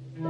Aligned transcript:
Mm-hmm. 0.00 0.27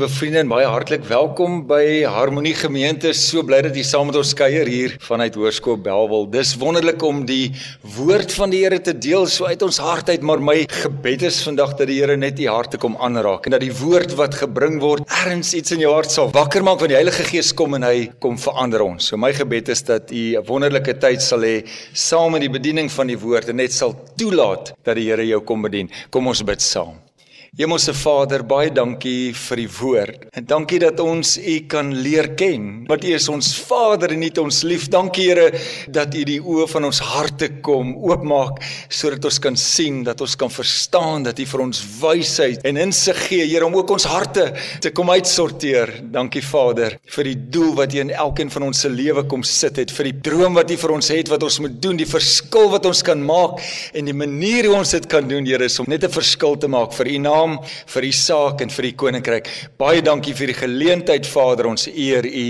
Liewe 0.00 0.16
vriende 0.16 0.38
en 0.40 0.48
baie 0.48 0.64
hartlik 0.64 1.02
welkom 1.04 1.58
by 1.68 2.06
Harmonie 2.08 2.54
Gemeente. 2.56 3.10
So 3.12 3.42
bly 3.44 3.58
dat 3.66 3.74
jy 3.76 3.82
saam 3.84 4.06
met 4.08 4.16
ons 4.16 4.30
kuier 4.32 4.68
hier 4.70 4.94
vanuit 5.04 5.34
Hoërskool 5.36 5.76
Belwel. 5.84 6.24
Dis 6.32 6.54
wonderlik 6.56 7.02
om 7.04 7.18
die 7.28 7.50
woord 7.98 8.32
van 8.32 8.54
die 8.54 8.62
Here 8.62 8.78
te 8.80 8.94
deel 8.96 9.26
so 9.28 9.44
uit 9.50 9.60
ons 9.66 9.80
hart 9.84 10.08
uit, 10.08 10.24
maar 10.24 10.40
my 10.40 10.62
gebed 10.72 11.26
is 11.28 11.42
vandag 11.44 11.74
dat 11.76 11.90
die 11.90 11.98
Here 11.98 12.16
net 12.16 12.40
u 12.40 12.46
hart 12.48 12.72
te 12.72 12.80
kom 12.80 12.96
aanraak 12.96 13.44
en 13.44 13.56
dat 13.58 13.64
die 13.66 13.74
woord 13.82 14.14
wat 14.16 14.38
gebring 14.40 14.78
word 14.80 15.04
erns 15.26 15.52
iets 15.58 15.76
in 15.76 15.84
jou 15.84 15.92
hart 15.92 16.16
sal 16.16 16.32
wakker 16.32 16.64
maak 16.64 16.80
want 16.80 16.94
die 16.94 17.00
Heilige 17.00 17.28
Gees 17.28 17.52
kom 17.52 17.76
en 17.76 17.84
hy 17.84 18.08
kom 18.24 18.40
verander 18.40 18.86
ons. 18.86 19.10
So 19.12 19.20
my 19.20 19.34
gebed 19.36 19.68
is 19.68 19.84
dat 19.84 20.08
u 20.08 20.24
'n 20.40 20.46
wonderlike 20.48 20.96
tyd 20.96 21.20
sal 21.20 21.44
hê 21.44 21.60
saam 21.92 22.32
met 22.32 22.40
die 22.40 22.54
bediening 22.56 22.88
van 22.88 23.06
die 23.06 23.20
woord 23.20 23.52
en 23.52 23.60
net 23.60 23.72
sal 23.72 23.92
toelaat 24.16 24.72
dat 24.82 24.96
die 24.96 25.10
Here 25.10 25.26
jou 25.26 25.44
kom 25.44 25.60
bedien. 25.60 25.90
Kom 26.08 26.26
ons 26.26 26.42
bid 26.42 26.62
saam. 26.62 27.09
Hemelse 27.58 27.90
Vader, 27.98 28.44
baie 28.46 28.70
dankie 28.70 29.32
vir 29.34 29.58
die 29.58 29.70
woord. 29.74 30.26
En 30.38 30.44
dankie 30.46 30.78
dat 30.78 31.00
ons 31.02 31.32
U 31.34 31.54
kan 31.66 31.88
leer 31.98 32.28
ken. 32.38 32.84
Want 32.86 33.02
U 33.02 33.10
is 33.16 33.24
ons 33.32 33.48
Vader 33.66 34.12
en 34.14 34.22
U 34.22 34.28
het 34.28 34.38
ons 34.38 34.60
lief. 34.62 34.84
Dankie 34.92 35.24
Here 35.26 35.48
dat 35.90 36.14
U 36.14 36.22
die 36.28 36.38
oë 36.38 36.68
van 36.70 36.86
ons 36.86 37.00
harte 37.02 37.48
kom 37.66 37.90
oopmaak 38.06 38.60
sodat 38.86 39.26
ons 39.26 39.40
kan 39.42 39.58
sien, 39.58 40.04
dat 40.06 40.22
ons 40.22 40.36
kan 40.38 40.52
verstaan 40.52 41.26
dat 41.26 41.42
U 41.42 41.46
vir 41.50 41.64
ons 41.64 41.80
wysheid 41.98 42.62
en 42.70 42.78
insig 42.84 43.18
gee, 43.26 43.48
Here, 43.50 43.66
om 43.66 43.74
ook 43.80 43.96
ons 43.96 44.06
harte 44.06 44.46
te 44.78 44.94
kom 44.94 45.10
uitsorteer. 45.10 45.96
Dankie 46.14 46.44
Vader 46.46 47.00
vir 47.16 47.32
die 47.32 47.36
doel 47.58 47.74
wat 47.82 47.98
U 47.98 48.00
in 48.04 48.14
elkeen 48.14 48.54
van 48.54 48.68
ons 48.68 48.84
se 48.86 48.92
lewe 48.94 49.26
kom 49.26 49.42
sit 49.42 49.82
het, 49.82 49.90
vir 49.90 50.12
die 50.12 50.14
droom 50.30 50.54
wat 50.60 50.70
U 50.70 50.78
vir 50.84 50.94
ons 51.00 51.10
het 51.16 51.34
wat 51.34 51.42
ons 51.50 51.58
moet 51.66 51.82
doen, 51.82 51.98
die 51.98 52.08
verskil 52.14 52.70
wat 52.76 52.86
ons 52.86 53.02
kan 53.10 53.18
maak 53.26 53.58
en 53.90 54.06
die 54.06 54.16
manier 54.16 54.70
hoe 54.70 54.78
ons 54.84 54.94
dit 54.94 55.10
kan 55.10 55.26
doen, 55.26 55.42
Here, 55.50 55.66
is 55.66 55.82
om 55.82 55.90
net 55.90 56.06
'n 56.06 56.14
verskil 56.14 56.54
te 56.54 56.70
maak 56.70 56.94
vir 56.94 57.10
U 57.10 57.18
naam 57.18 57.39
naam, 57.40 57.58
vir 57.94 58.08
u 58.08 58.12
saak 58.12 58.64
en 58.64 58.72
vir 58.74 58.90
die 58.90 58.96
koninkryk. 59.02 59.48
Baie 59.80 60.02
dankie 60.04 60.34
vir 60.36 60.52
die 60.52 60.58
geleentheid 60.60 61.28
Vader, 61.30 61.70
ons 61.70 61.88
eer 61.88 62.26
u 62.26 62.48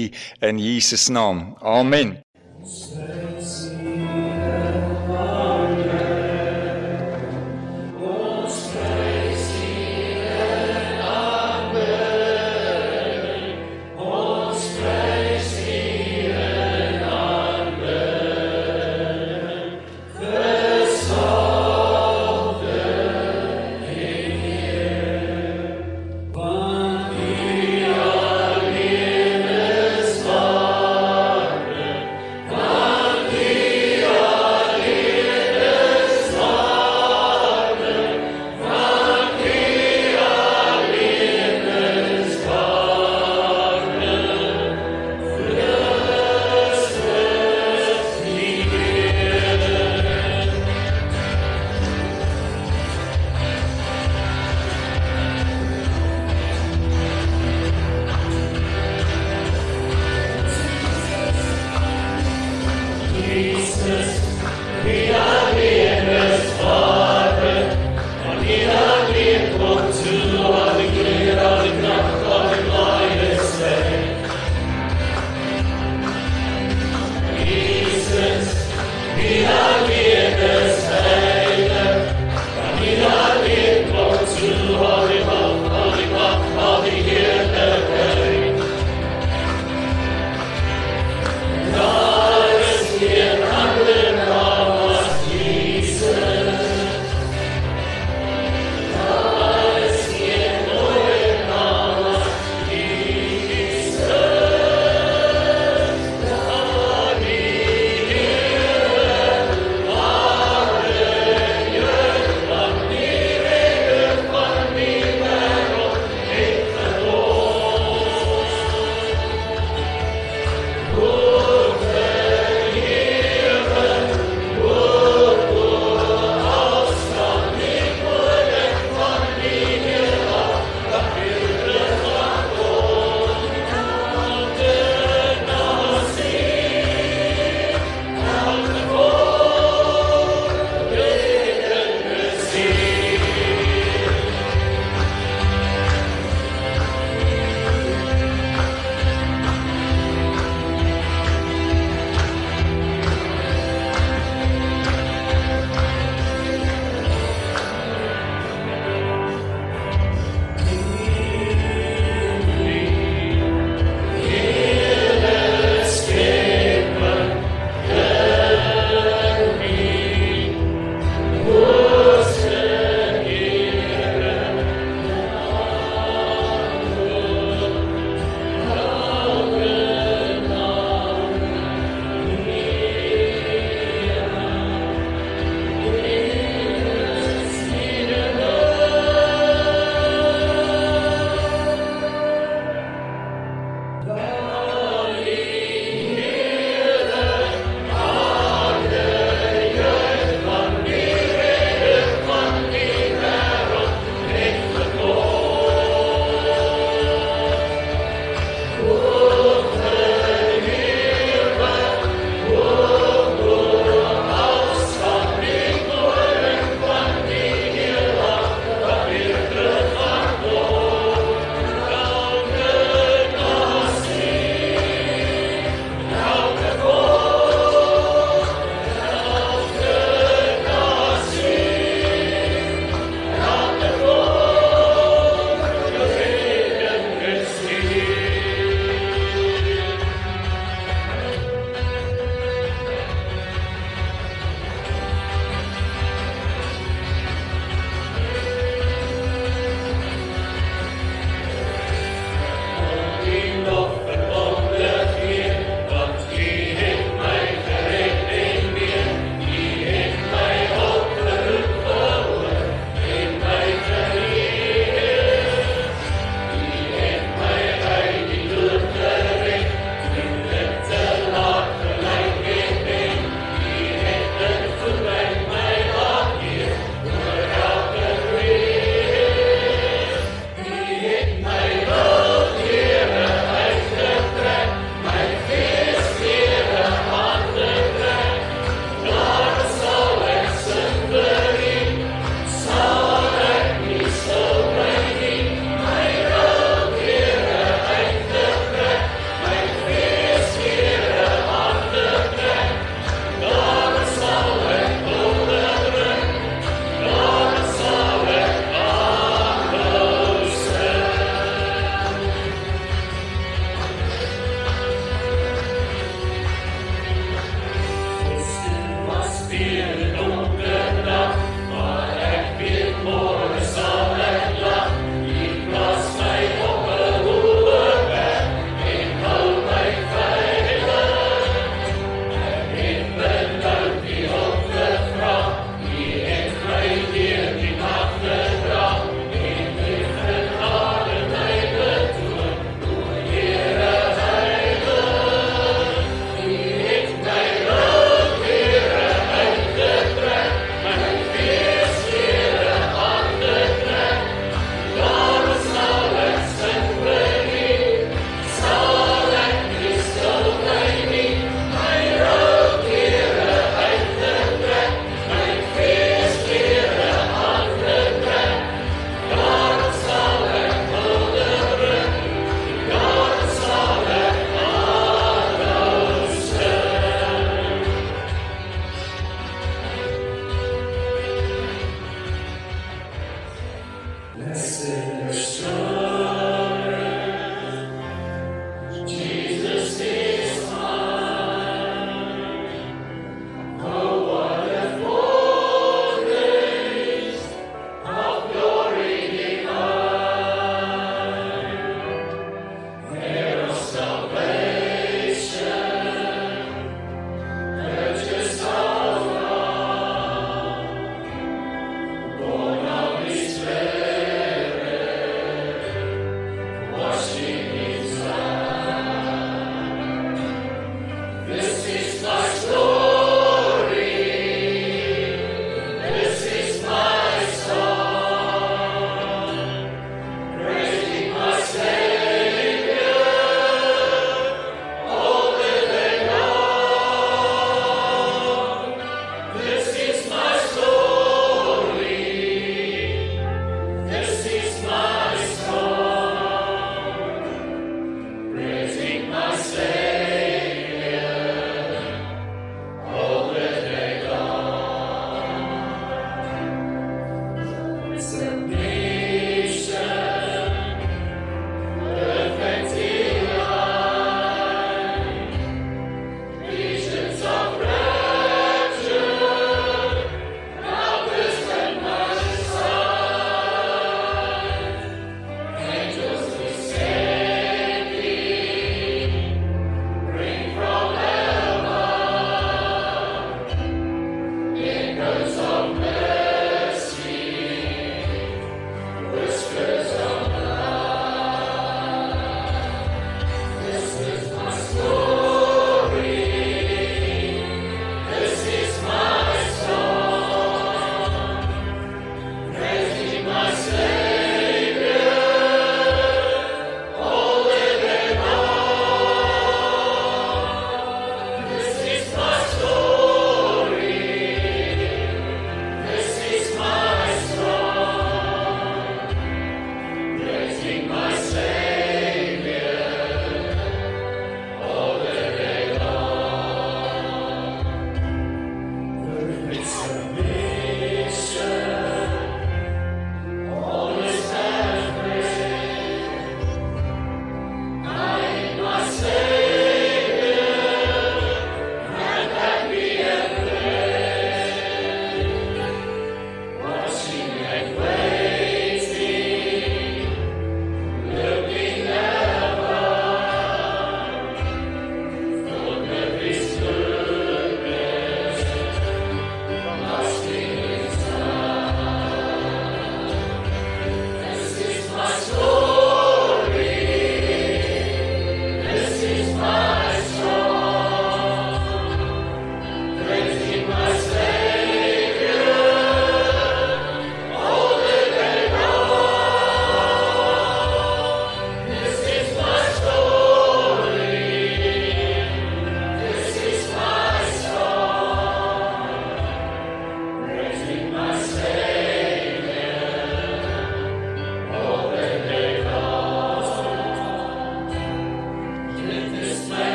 in 0.51 0.59
Jesus 0.59 1.09
naam. 1.11 1.55
Amen. 1.63 2.19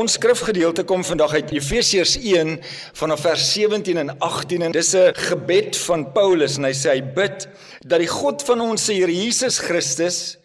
Ons 0.00 0.14
skrifgedeelte 0.16 0.86
kom 0.88 1.02
vandag 1.04 1.34
uit 1.34 1.50
Efesiërs 1.58 2.14
1 2.16 2.54
vanaf 2.96 3.20
vers 3.26 3.42
17 3.52 3.98
en 4.00 4.12
18 4.24 4.62
en 4.64 4.72
dis 4.72 4.92
'n 4.96 5.12
gebed 5.28 5.76
van 5.76 6.06
Paulus 6.14 6.56
en 6.56 6.64
hy 6.64 6.72
sê 6.72 6.94
hy 6.94 7.02
bid 7.02 7.44
dat 7.84 8.00
die 8.00 8.08
God 8.08 8.40
van 8.48 8.60
ons 8.60 8.86
Here 8.86 9.12
Jesus 9.12 9.58
Christus, 9.58 10.38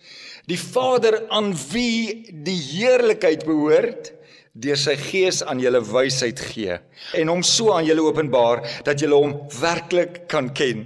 die 0.48 0.60
Vader 0.60 1.24
aan 1.30 1.56
wie 1.72 2.28
die 2.34 2.60
heerlikheid 2.74 3.46
behoort, 3.46 4.12
deur 4.52 4.76
sy 4.76 4.96
gees 4.96 5.42
aan 5.44 5.60
julle 5.60 5.80
wysheid 5.84 6.40
gee 6.40 6.78
en 7.14 7.28
hom 7.28 7.44
so 7.44 7.72
aan 7.72 7.86
julle 7.86 8.04
openbaar 8.04 8.62
dat 8.84 9.00
julle 9.00 9.16
hom 9.16 9.34
werklik 9.62 10.28
kan 10.28 10.50
ken. 10.54 10.86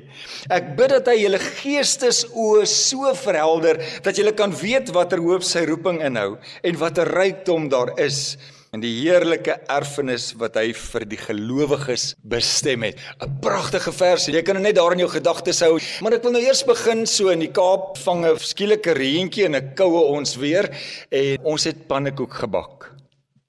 Ek 0.49 0.75
bid 0.77 0.89
dat 0.89 1.07
hy 1.07 1.17
julle 1.23 1.39
geestesoë 1.39 2.65
so 2.65 3.13
verhelder 3.15 3.81
dat 4.03 4.17
julle 4.17 4.33
kan 4.33 4.53
weet 4.61 4.93
watter 4.93 5.17
hoop 5.17 5.43
sy 5.43 5.65
roeping 5.65 6.01
inhou 6.01 6.37
en 6.63 6.77
watter 6.77 7.07
rykdom 7.17 7.69
daar 7.69 7.93
is 7.97 8.37
in 8.73 8.83
die 8.83 8.91
heerlike 9.01 9.55
erfenis 9.71 10.31
wat 10.37 10.57
hy 10.59 10.73
vir 10.77 11.05
die 11.09 11.17
gelowiges 11.17 12.13
bestem 12.21 12.85
het. 12.85 12.99
'n 13.21 13.39
Pragtige 13.41 13.91
vers. 13.91 14.27
Jy 14.27 14.41
kan 14.43 14.61
net 14.61 14.75
daar 14.75 14.93
in 14.93 14.99
jou 14.99 15.09
gedagtes 15.09 15.61
hou. 15.61 15.79
Maar 16.01 16.13
ek 16.13 16.23
wil 16.23 16.31
nou 16.31 16.43
eers 16.43 16.63
begin 16.63 17.05
so 17.05 17.29
in 17.29 17.39
die 17.39 17.51
Kaap 17.51 17.97
vang 17.97 18.25
'n 18.25 18.37
skielike 18.37 18.93
reentjie 18.93 19.45
en 19.45 19.55
'n 19.55 19.73
koue 19.75 20.03
ons 20.17 20.35
weer 20.35 20.69
en 21.09 21.37
ons 21.43 21.63
het 21.63 21.87
pannekoek 21.87 22.33
gebak. 22.33 22.98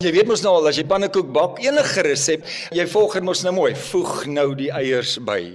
Jy 0.01 0.15
weet 0.15 0.31
mos 0.31 0.41
nou 0.41 0.55
al 0.57 0.65
as 0.71 0.79
jy 0.79 0.87
pannekoek 0.89 1.27
bak, 1.29 1.59
enige 1.61 2.01
resep, 2.07 2.47
jy 2.73 2.87
volg 2.89 3.19
dit 3.19 3.25
mos 3.27 3.43
nou 3.45 3.51
mooi. 3.53 3.75
Voeg 3.77 4.23
nou 4.33 4.47
die 4.57 4.71
eiers 4.73 5.19
by. 5.29 5.51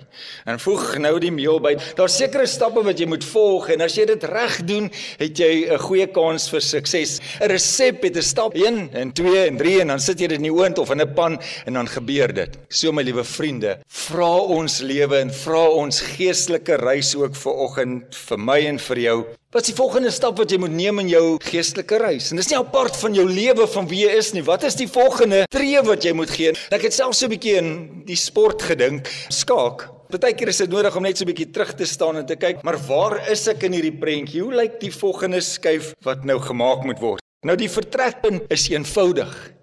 En 0.45 0.59
voeg 0.61 0.99
nou 1.01 1.15
die 1.23 1.31
meel 1.33 1.57
by. 1.65 1.71
Daar's 1.97 2.19
sekere 2.21 2.45
stappe 2.45 2.83
wat 2.85 3.01
jy 3.01 3.07
moet 3.09 3.25
volg 3.25 3.71
en 3.73 3.81
as 3.81 3.95
jy 3.97 4.05
dit 4.11 4.27
reg 4.29 4.59
doen, 4.69 4.91
het 5.17 5.41
jy 5.41 5.65
'n 5.73 5.81
goeie 5.81 6.05
kans 6.13 6.45
vir 6.53 6.61
sukses. 6.61 7.17
'n 7.41 7.49
Resep 7.49 8.03
het 8.03 8.17
'n 8.17 8.21
stap 8.21 8.53
1 8.53 8.93
en 8.93 9.11
2 9.11 9.47
en 9.47 9.57
3 9.57 9.81
en 9.81 9.87
dan 9.87 9.99
sit 9.99 10.19
jy 10.19 10.27
dit 10.27 10.37
in 10.37 10.43
die 10.43 10.53
oond 10.53 10.77
of 10.77 10.91
in 10.91 11.01
'n 11.01 11.13
pan 11.15 11.39
en 11.65 11.73
dan 11.73 11.87
gebeur 11.87 12.31
dit. 12.31 12.51
So 12.69 12.91
my 12.91 13.01
liewe 13.01 13.23
vriende, 13.23 13.79
vra 13.87 14.37
ons 14.37 14.79
lewe 14.79 15.17
en 15.21 15.31
vra 15.33 15.69
ons 15.69 16.01
geestelike 16.01 16.77
reis 16.77 17.15
ook 17.15 17.35
vir 17.35 17.53
oggend 17.53 18.15
vir 18.15 18.37
my 18.37 18.59
en 18.59 18.77
vir 18.77 18.97
jou 18.97 19.25
Wat 19.55 19.63
is 19.63 19.71
die 19.71 19.77
volgende 19.77 20.09
stap 20.11 20.35
wat 20.35 20.51
jy 20.51 20.57
moet 20.59 20.73
neem 20.75 20.97
in 20.99 21.07
jou 21.07 21.37
geestelike 21.39 21.95
reis? 22.01 22.25
En 22.27 22.41
dis 22.41 22.49
nie 22.51 22.57
apart 22.57 22.97
van 22.99 23.13
jou 23.15 23.23
lewe 23.23 23.63
van 23.71 23.85
wie 23.87 24.01
jy 24.01 24.17
is 24.19 24.33
nie. 24.35 24.43
Wat 24.43 24.65
is 24.67 24.75
die 24.75 24.89
volgende 24.91 25.45
tree 25.47 25.79
wat 25.87 26.03
jy 26.03 26.11
moet 26.11 26.33
gee? 26.35 26.51
Ek 26.75 26.83
het 26.83 26.91
self 26.91 27.15
so 27.15 27.29
'n 27.29 27.31
bietjie 27.31 27.55
in 27.61 27.69
die 28.03 28.19
sport 28.19 28.59
gedink, 28.67 29.07
skaak. 29.31 29.87
Partykeer 30.11 30.51
is 30.51 30.57
dit 30.57 30.69
nodig 30.69 30.97
om 30.97 31.03
net 31.03 31.15
so 31.15 31.23
'n 31.23 31.31
bietjie 31.31 31.53
terug 31.53 31.71
te 31.73 31.85
staan 31.85 32.17
en 32.17 32.25
te 32.25 32.35
kyk, 32.35 32.63
maar 32.63 32.75
waar 32.75 33.31
is 33.31 33.47
ek 33.47 33.63
in 33.63 33.71
hierdie 33.71 33.97
prentjie? 33.97 34.41
Hoe 34.41 34.53
lyk 34.53 34.81
die 34.81 34.91
volgende 34.91 35.39
skuif 35.39 35.93
wat 36.03 36.25
nou 36.25 36.37
gemaak 36.37 36.83
moet 36.83 36.99
word? 36.99 37.21
Nou 37.45 37.55
die 37.55 37.69
vertrekpunt 37.69 38.51
is 38.51 38.67
eenvoudig 38.69 39.54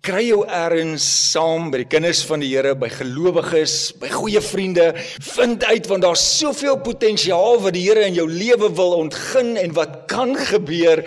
kry 0.00 0.22
jou 0.30 0.44
eers 0.48 1.04
saam 1.32 1.68
by 1.72 1.82
die 1.82 1.90
kinders 1.92 2.22
van 2.24 2.40
die 2.40 2.48
Here, 2.54 2.72
by 2.78 2.88
gelowiges, 2.92 3.92
by 4.00 4.08
goeie 4.08 4.40
vriende, 4.40 4.94
vind 5.34 5.66
uit 5.68 5.90
want 5.90 6.06
daar's 6.06 6.22
soveel 6.38 6.78
potensiaal 6.80 7.60
wat 7.60 7.76
die 7.76 7.84
Here 7.84 8.06
in 8.08 8.16
jou 8.16 8.24
lewe 8.30 8.70
wil 8.78 8.96
ontgin 8.96 9.58
en 9.60 9.76
wat 9.76 10.06
kan 10.10 10.32
gebeur. 10.48 11.04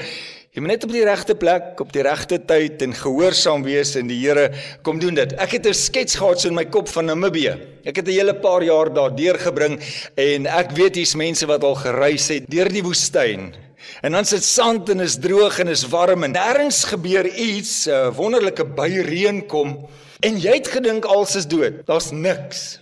Jy 0.54 0.62
moet 0.62 0.76
net 0.76 0.86
op 0.86 0.94
die 0.94 1.02
regte 1.08 1.34
plek, 1.34 1.82
op 1.82 1.90
die 1.96 2.04
regte 2.06 2.38
tyd 2.46 2.84
en 2.86 2.94
gehoorsaam 2.94 3.66
wees 3.66 3.96
en 3.98 4.12
die 4.12 4.20
Here 4.22 4.52
kom 4.86 5.02
doen 5.02 5.18
dit. 5.18 5.34
Ek 5.42 5.58
het 5.58 5.66
'n 5.66 5.74
skets 5.74 6.16
gehad 6.22 6.40
so 6.40 6.50
in 6.50 6.56
my 6.56 6.66
kop 6.66 6.88
van 6.88 7.06
Namibië. 7.06 7.58
Ek 7.86 7.96
het 7.96 8.08
'n 8.08 8.12
hele 8.14 8.36
paar 8.36 8.62
jaar 8.62 8.94
daar 8.94 9.16
deurgebring 9.16 9.82
en 10.16 10.46
ek 10.46 10.72
weet 10.78 10.96
hier's 10.96 11.16
mense 11.16 11.46
wat 11.48 11.64
al 11.64 11.76
gereis 11.76 12.28
het 12.28 12.46
deur 12.48 12.70
die 12.70 12.84
woestyn 12.84 13.54
En 14.02 14.12
dan 14.12 14.26
sit 14.26 14.44
sand 14.44 14.90
en 14.90 15.00
is 15.00 15.18
droog 15.20 15.60
en 15.60 15.68
is 15.68 15.88
warm 15.88 16.24
en 16.24 16.36
nêrens 16.36 16.84
gebeur 16.84 17.28
iets, 17.28 17.88
'n 17.88 18.14
wonderlike 18.16 18.66
byreën 18.66 19.46
kom 19.48 19.88
en 20.20 20.40
jy 20.40 20.56
het 20.56 20.68
gedink 20.68 21.06
alles 21.06 21.36
is 21.36 21.48
dood. 21.48 21.86
Daar's 21.86 22.12
niks. 22.12 22.80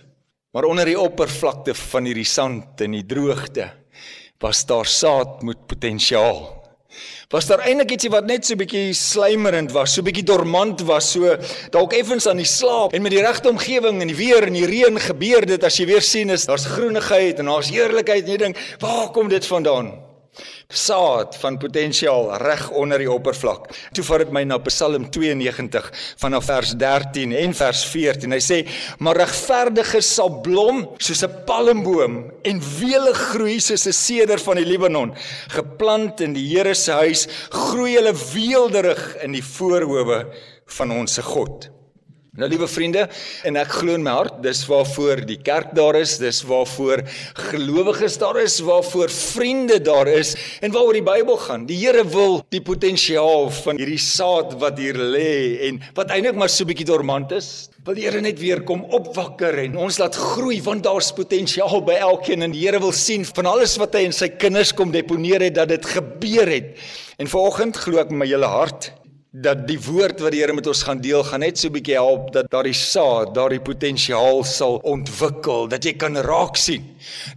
Maar 0.52 0.64
onder 0.64 0.84
die 0.84 1.00
oppervlakte 1.00 1.74
van 1.74 2.04
hierdie 2.04 2.28
sand 2.28 2.80
en 2.80 2.90
die 2.90 3.06
droogte 3.06 3.70
was 4.42 4.66
daar 4.66 4.86
saad 4.86 5.42
met 5.42 5.66
potensiaal. 5.66 6.62
Was 7.32 7.46
daar 7.48 7.62
eintlik 7.64 7.94
ietsie 7.94 8.10
wat 8.12 8.26
net 8.28 8.44
so 8.44 8.58
bietjie 8.60 8.92
slymerend 8.92 9.72
was, 9.72 9.94
so 9.94 10.04
bietjie 10.04 10.26
dormant 10.28 10.82
was, 10.84 11.14
so 11.14 11.38
dalk 11.72 11.94
effens 11.96 12.26
aan 12.28 12.42
die 12.42 12.48
slaap 12.48 12.92
en 12.92 13.02
met 13.02 13.14
die 13.14 13.22
regte 13.24 13.48
omgewing 13.48 14.02
en 14.02 14.12
die 14.12 14.18
weer 14.18 14.44
en 14.44 14.58
die 14.58 14.68
reën 14.68 15.00
gebeur 15.00 15.46
dit 15.48 15.64
as 15.64 15.78
jy 15.80 15.86
weer 15.88 16.04
sien 16.04 16.34
is 16.34 16.44
daar's 16.50 16.68
groenigheid 16.74 17.40
en 17.40 17.48
daar's 17.48 17.72
heerlikheid 17.72 18.26
en 18.26 18.34
jy 18.34 18.40
dink, 18.44 18.60
"Waar 18.80 19.08
kom 19.10 19.28
dit 19.32 19.46
vandaan?" 19.46 20.11
Saad 20.72 21.36
van 21.40 21.58
potensiaal 21.60 22.30
reg 22.42 22.64
onder 22.70 23.02
die 23.02 23.10
oppervlak. 23.10 23.68
Toe 23.92 24.04
vat 24.04 24.24
dit 24.24 24.32
my 24.34 24.44
na 24.48 24.58
Psalm 24.66 25.08
92 25.12 25.90
vanaf 26.22 26.48
vers 26.50 26.74
13 26.80 27.34
en 27.42 27.56
vers 27.56 27.84
14. 27.92 28.32
Hy 28.32 28.40
sê: 28.40 28.58
"Maar 28.98 29.22
regverdiges 29.24 30.14
sal 30.14 30.40
blom 30.40 30.88
soos 30.98 31.22
'n 31.24 31.44
palmboom 31.46 32.30
en 32.42 32.62
wele 32.80 33.12
groei 33.14 33.60
soos 33.60 33.86
'n 33.86 33.92
seder 33.92 34.38
van 34.38 34.56
die 34.56 34.66
Libanon, 34.66 35.14
geplant 35.48 36.20
in 36.20 36.32
die 36.32 36.48
Here 36.52 36.74
se 36.74 36.92
huis, 36.92 37.28
groei 37.50 37.96
hulle 37.96 38.14
weelderig 38.34 39.16
in 39.22 39.32
die 39.32 39.44
voorhoewe 39.44 40.26
van 40.66 40.90
ons 40.90 41.14
se 41.14 41.22
God." 41.22 41.71
Nou 42.32 42.46
liewe 42.48 42.64
vriende, 42.64 43.02
en 43.44 43.58
ek 43.60 43.74
glo 43.76 43.92
in 43.92 44.06
my 44.06 44.12
hart, 44.16 44.38
dis 44.40 44.62
waarvoor 44.64 45.20
die 45.28 45.36
kerk 45.44 45.74
daar 45.76 45.98
is, 45.98 46.14
dis 46.16 46.38
waarvoor 46.48 47.02
gelowiges 47.50 48.14
daar 48.22 48.38
is, 48.40 48.54
waarvoor 48.64 49.12
vriende 49.12 49.76
daar 49.84 50.08
is 50.08 50.30
en 50.64 50.72
waaroor 50.72 50.96
die 50.96 51.04
Bybel 51.04 51.36
gaan. 51.42 51.66
Die 51.68 51.76
Here 51.82 52.06
wil 52.08 52.38
die 52.48 52.62
potensiaal 52.64 53.50
van 53.58 53.76
hierdie 53.76 54.00
saad 54.00 54.54
wat 54.62 54.80
hier 54.80 54.96
lê 54.96 55.34
en 55.68 55.82
wat 55.92 56.14
eintlik 56.16 56.40
maar 56.40 56.48
so 56.48 56.64
bietjie 56.64 56.88
dormant 56.88 57.36
is, 57.36 57.50
wil 57.84 58.00
die 58.00 58.08
Here 58.08 58.24
net 58.24 58.40
weer 58.40 58.64
kom 58.64 58.86
opwakker 58.88 59.60
en 59.66 59.76
ons 59.84 60.00
laat 60.00 60.16
groei 60.16 60.62
want 60.64 60.88
daar's 60.88 61.12
potensiaal 61.12 61.84
by 61.84 62.00
elkeen 62.00 62.48
en 62.48 62.56
die 62.56 62.64
Here 62.64 62.80
wil 62.80 62.96
sien 62.96 63.28
van 63.28 63.52
alles 63.52 63.76
wat 63.76 64.00
hy 64.00 64.06
in 64.08 64.16
sy 64.16 64.32
kinders 64.40 64.72
kom 64.72 64.96
deponeer 64.96 65.50
het 65.50 65.60
dat 65.60 65.68
dit 65.76 65.92
gebeur 65.98 66.56
het. 66.56 66.72
En 67.20 67.28
vanoggend 67.28 67.84
glo 67.84 68.00
ek 68.00 68.08
met 68.08 68.24
my 68.24 68.32
hele 68.32 68.48
hart 68.56 68.94
dat 69.32 69.62
die 69.64 69.78
woord 69.80 70.18
wat 70.20 70.34
die 70.34 70.42
Here 70.42 70.52
met 70.52 70.66
ons 70.68 70.82
gaan 70.84 70.98
deel 71.00 71.22
gaan 71.24 71.40
net 71.40 71.56
so 71.56 71.68
'n 71.68 71.72
bietjie 71.72 71.94
help 71.96 72.32
dat 72.34 72.50
daardie 72.52 72.76
saad, 72.76 73.32
daardie 73.34 73.60
potensiaal 73.60 74.44
sal 74.44 74.76
ontwikkel, 74.84 75.68
dat 75.68 75.84
jy 75.84 75.94
kan 75.96 76.16
raak 76.16 76.56
sien. 76.56 76.84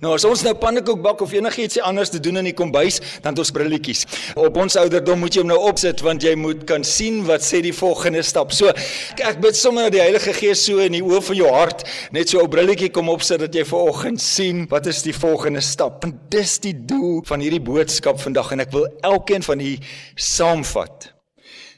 Nou 0.02 0.14
as 0.14 0.26
ons 0.26 0.44
nou 0.44 0.54
pannekoek 0.54 1.02
bak 1.02 1.22
of 1.22 1.32
enigiets 1.32 1.80
anders 1.80 2.10
te 2.10 2.20
doen 2.20 2.38
in 2.38 2.44
die 2.44 2.54
kombuis, 2.54 3.00
dan 3.22 3.32
het 3.32 3.40
ons 3.40 3.52
brilletjies. 3.52 4.06
Op 4.36 4.58
ons 4.58 4.76
ouderdom 4.76 5.20
moet 5.20 5.34
jy 5.34 5.40
hom 5.40 5.48
nou 5.48 5.60
opsit 5.60 6.02
want 6.02 6.22
jy 6.22 6.36
moet 6.36 6.66
kan 6.66 6.84
sien 6.84 7.24
wat 7.26 7.42
sê 7.42 7.62
die 7.62 7.74
volgende 7.74 8.24
stap. 8.24 8.52
So 8.52 8.68
ek 9.16 9.40
bid 9.40 9.56
sommer 9.56 9.84
dat 9.84 9.94
die 9.94 10.02
Heilige 10.02 10.34
Gees 10.34 10.66
so 10.66 10.80
in 10.80 10.92
die 10.92 11.04
oë 11.04 11.22
van 11.22 11.36
jou 11.36 11.50
hart 11.50 11.88
net 12.12 12.30
so 12.30 12.44
'n 12.44 12.50
brilletjie 12.50 12.92
kom 12.92 13.10
opsit 13.10 13.40
dat 13.40 13.56
jy 13.56 13.64
vanoggend 13.64 14.22
sien 14.22 14.68
wat 14.70 14.86
is 14.86 15.02
die 15.02 15.14
volgende 15.14 15.62
stap. 15.62 16.04
En 16.04 16.20
dis 16.30 16.60
die 16.60 16.86
doel 16.86 17.24
van 17.26 17.40
hierdie 17.40 17.62
boodskap 17.64 18.20
vandag 18.20 18.52
en 18.52 18.60
ek 18.60 18.72
wil 18.72 18.88
elkeen 19.02 19.44
van 19.44 19.60
u 19.60 19.78
saamvat 20.16 21.15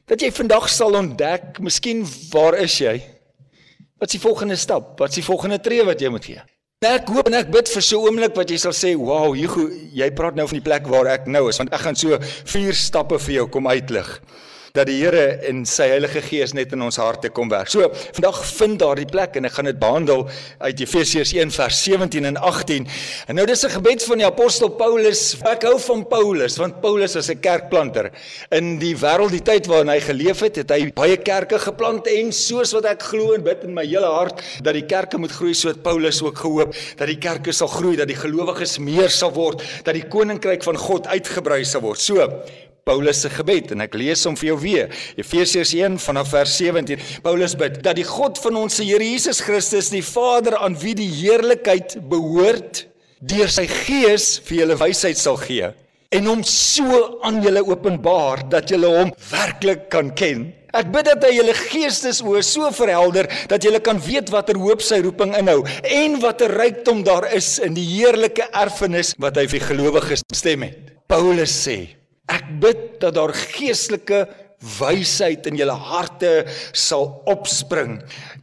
dat 0.07 0.23
jy 0.23 0.31
vandag 0.31 0.69
sal 0.71 0.95
ontdek, 0.95 1.57
miskien 1.63 2.05
waar 2.31 2.55
is 2.63 2.77
jy? 2.79 2.95
Wat 3.97 4.07
is 4.07 4.15
die 4.15 4.23
volgende 4.23 4.55
stap? 4.59 4.95
Wat 5.01 5.11
is 5.11 5.19
die 5.19 5.25
volgende 5.25 5.59
tree 5.59 5.83
wat 5.85 6.01
jy 6.01 6.11
moet 6.13 6.27
gee? 6.29 6.43
Nou 6.85 6.91
ek 6.93 7.07
hoop 7.09 7.27
en 7.31 7.39
ek 7.39 7.47
bid 7.49 7.69
vir 7.73 7.81
so 7.81 7.97
'n 7.97 8.05
oomblik 8.05 8.35
wat 8.37 8.49
jy 8.49 8.57
sal 8.57 8.71
sê, 8.71 8.95
"Wow, 8.95 9.33
Hugo, 9.33 9.67
jy 9.93 10.11
praat 10.11 10.35
nou 10.35 10.47
van 10.47 10.59
die 10.59 10.69
plek 10.69 10.87
waar 10.87 11.07
ek 11.07 11.25
nou 11.27 11.49
is, 11.49 11.57
want 11.57 11.73
ek 11.73 11.81
gaan 11.81 11.95
so 11.95 12.17
vier 12.45 12.73
stappe 12.73 13.17
vir 13.19 13.33
jou 13.33 13.47
kom 13.47 13.67
uitlig." 13.67 14.21
Dat 14.73 14.87
die 14.87 14.97
Here 15.01 15.39
en 15.47 15.65
sy 15.65 15.87
Heilige 15.91 16.21
Gees 16.21 16.53
net 16.53 16.73
in 16.73 16.81
ons 16.81 16.97
harte 16.97 17.29
kom 17.29 17.49
werk. 17.49 17.69
So, 17.71 17.89
vandag 18.17 18.41
vind 18.57 18.79
daardie 18.79 19.07
plek 19.09 19.37
en 19.37 19.45
ek 19.45 19.57
gaan 19.57 19.69
dit 19.69 19.79
behandel 19.79 20.25
uit 20.59 20.83
Efesiërs 20.83 21.33
1 21.37 21.51
vers 21.51 21.83
17 21.83 22.25
en 22.25 22.37
18. 22.37 22.87
En 23.27 23.35
nou 23.35 23.45
dis 23.45 23.63
'n 23.65 23.69
gebed 23.69 24.03
van 24.03 24.17
die 24.17 24.25
apostel 24.25 24.69
Paulus. 24.69 25.37
Ek 25.43 25.63
hou 25.63 25.79
van 25.79 26.07
Paulus 26.07 26.57
want 26.57 26.81
Paulus 26.81 27.13
was 27.15 27.29
'n 27.29 27.39
kerkplanter. 27.39 28.11
In 28.51 28.79
die 28.79 28.95
wêreld 28.95 29.31
die 29.31 29.41
tyd 29.41 29.67
waarin 29.67 29.89
hy 29.89 29.99
geleef 29.99 30.39
het, 30.39 30.55
het 30.55 30.69
hy 30.69 30.91
baie 30.93 31.17
kerke 31.17 31.59
geplant 31.59 32.07
en 32.07 32.31
soos 32.31 32.71
wat 32.73 32.85
ek 32.85 33.03
glo 33.03 33.33
en 33.33 33.43
bid 33.43 33.63
in 33.63 33.73
my 33.73 33.85
hele 33.85 34.05
hart 34.05 34.41
dat 34.61 34.73
die 34.73 34.85
kerke 34.85 35.17
moet 35.17 35.31
groei 35.31 35.53
soos 35.53 35.75
Paulus 35.81 36.21
ook 36.21 36.37
gehoop 36.37 36.73
dat 36.97 37.07
die 37.07 37.17
kerke 37.17 37.51
sal 37.51 37.67
groei, 37.67 37.95
dat 37.99 38.09
die 38.09 38.17
gelowiges 38.17 38.77
meer 38.83 39.11
sal 39.13 39.33
word, 39.35 39.63
dat 39.85 39.97
die 39.97 40.05
koninkryk 40.07 40.65
van 40.65 40.79
God 40.79 41.07
uitgebrei 41.07 41.63
sal 41.67 41.83
word. 41.85 42.01
So, 42.01 42.27
Paulus 42.87 43.21
se 43.25 43.31
gebed 43.33 43.73
en 43.75 43.83
ek 43.85 43.97
lees 43.99 44.23
hom 44.27 44.37
vir 44.39 44.51
jou 44.53 44.59
weer. 44.63 44.93
Efesiërs 45.19 45.73
1 45.77 45.97
vanaf 46.03 46.31
vers 46.33 46.57
17. 46.61 47.01
Paulus 47.25 47.57
bid 47.59 47.81
dat 47.85 47.99
die 47.99 48.07
God 48.07 48.39
van 48.43 48.61
ons 48.63 48.79
Here 48.81 49.03
Jesus 49.03 49.41
Christus, 49.43 49.91
die 49.91 50.05
Vader 50.05 50.57
aan 50.61 50.77
wie 50.79 50.95
die 50.97 51.09
heerlikheid 51.11 51.99
behoort, 52.09 52.85
deur 53.19 53.51
sy 53.51 53.65
Gees 53.67 54.37
vir 54.47 54.63
julle 54.63 54.79
wysheid 54.79 55.19
sal 55.19 55.39
gee 55.41 55.73
en 56.15 56.27
hom 56.29 56.43
so 56.47 57.19
aan 57.27 57.41
julle 57.43 57.63
openbaar 57.67 58.45
dat 58.51 58.71
julle 58.71 58.91
hom 58.93 59.11
werklik 59.31 59.87
kan 59.91 60.13
ken. 60.15 60.47
Ek 60.77 60.89
bid 60.93 61.07
dat 61.07 61.23
hy 61.25 61.33
julle 61.33 61.55
geestesoë 61.57 62.43
so 62.45 62.69
verhelder 62.75 63.29
dat 63.51 63.63
julle 63.65 63.81
kan 63.83 63.99
weet 64.03 64.31
watter 64.31 64.59
hoop 64.61 64.83
sy 64.85 64.99
roeping 65.03 65.33
inhou 65.39 65.61
en 65.83 66.17
watter 66.23 66.53
rykdom 66.59 67.03
daar 67.07 67.27
is 67.35 67.55
in 67.63 67.75
die 67.75 67.85
heerlike 67.87 68.45
erfenis 68.55 69.13
wat 69.23 69.39
hy 69.39 69.47
vir 69.51 69.67
gelowiges 69.71 70.23
bestem 70.27 70.67
het. 70.67 70.93
Paulus 71.11 71.55
sê 71.65 71.79
Ek 72.27 72.49
bid 72.61 72.99
dat 73.01 73.15
daar 73.15 73.33
geestelike 73.33 74.25
wysheid 74.79 75.45
in 75.45 75.57
julle 75.59 75.75
harte 75.77 76.31
sal 76.75 77.05
opspring. 77.29 77.99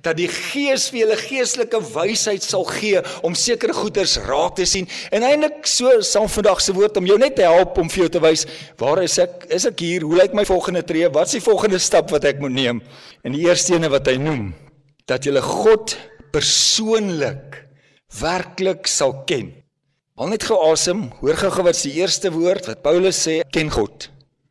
Dat 0.06 0.18
die 0.20 0.28
Gees 0.30 0.86
vir 0.92 1.00
julle 1.00 1.16
geestelike 1.18 1.80
wysheid 1.94 2.44
sal 2.44 2.62
gee 2.68 3.02
om 3.26 3.34
sekere 3.38 3.74
goeders 3.74 4.16
raak 4.28 4.54
te 4.60 4.66
sien. 4.68 4.86
En 5.10 5.26
eintlik 5.26 5.66
so 5.66 5.98
sal 6.06 6.28
vandag 6.30 6.62
se 6.62 6.74
woord 6.76 7.00
om 7.00 7.08
jou 7.10 7.18
net 7.18 7.34
te 7.40 7.46
help 7.48 7.78
om 7.82 7.90
vir 7.90 8.04
jou 8.04 8.12
te 8.14 8.22
wys, 8.22 8.46
waar 8.78 9.02
is 9.02 9.18
ek? 9.22 9.48
Is 9.50 9.66
ek 9.66 9.82
hier? 9.82 10.06
Hoe 10.06 10.20
lyk 10.20 10.36
my 10.38 10.46
volgende 10.48 10.84
tree? 10.86 11.10
Wat 11.10 11.30
is 11.30 11.40
die 11.40 11.44
volgende 11.44 11.82
stap 11.82 12.14
wat 12.14 12.28
ek 12.30 12.38
moet 12.42 12.54
neem? 12.54 12.82
En 13.26 13.34
die 13.34 13.44
eerste 13.48 13.74
ene 13.74 13.90
wat 13.90 14.06
hy 14.10 14.16
noem, 14.20 14.52
dat 15.10 15.26
jy 15.26 15.42
God 15.42 15.96
persoonlik 16.34 17.64
werklik 18.20 18.86
sal 18.90 19.24
ken. 19.26 19.50
Al 20.14 20.28
net 20.30 20.44
gou 20.46 20.54
asem, 20.62 21.00
hoor 21.18 21.34
gou 21.34 21.64
wat 21.66 21.80
die 21.82 21.96
eerste 21.98 22.30
woord 22.30 22.68
wat 22.70 22.84
Paulus 22.84 23.16
sê, 23.26 23.40
ken 23.50 23.66
God. 23.74 24.04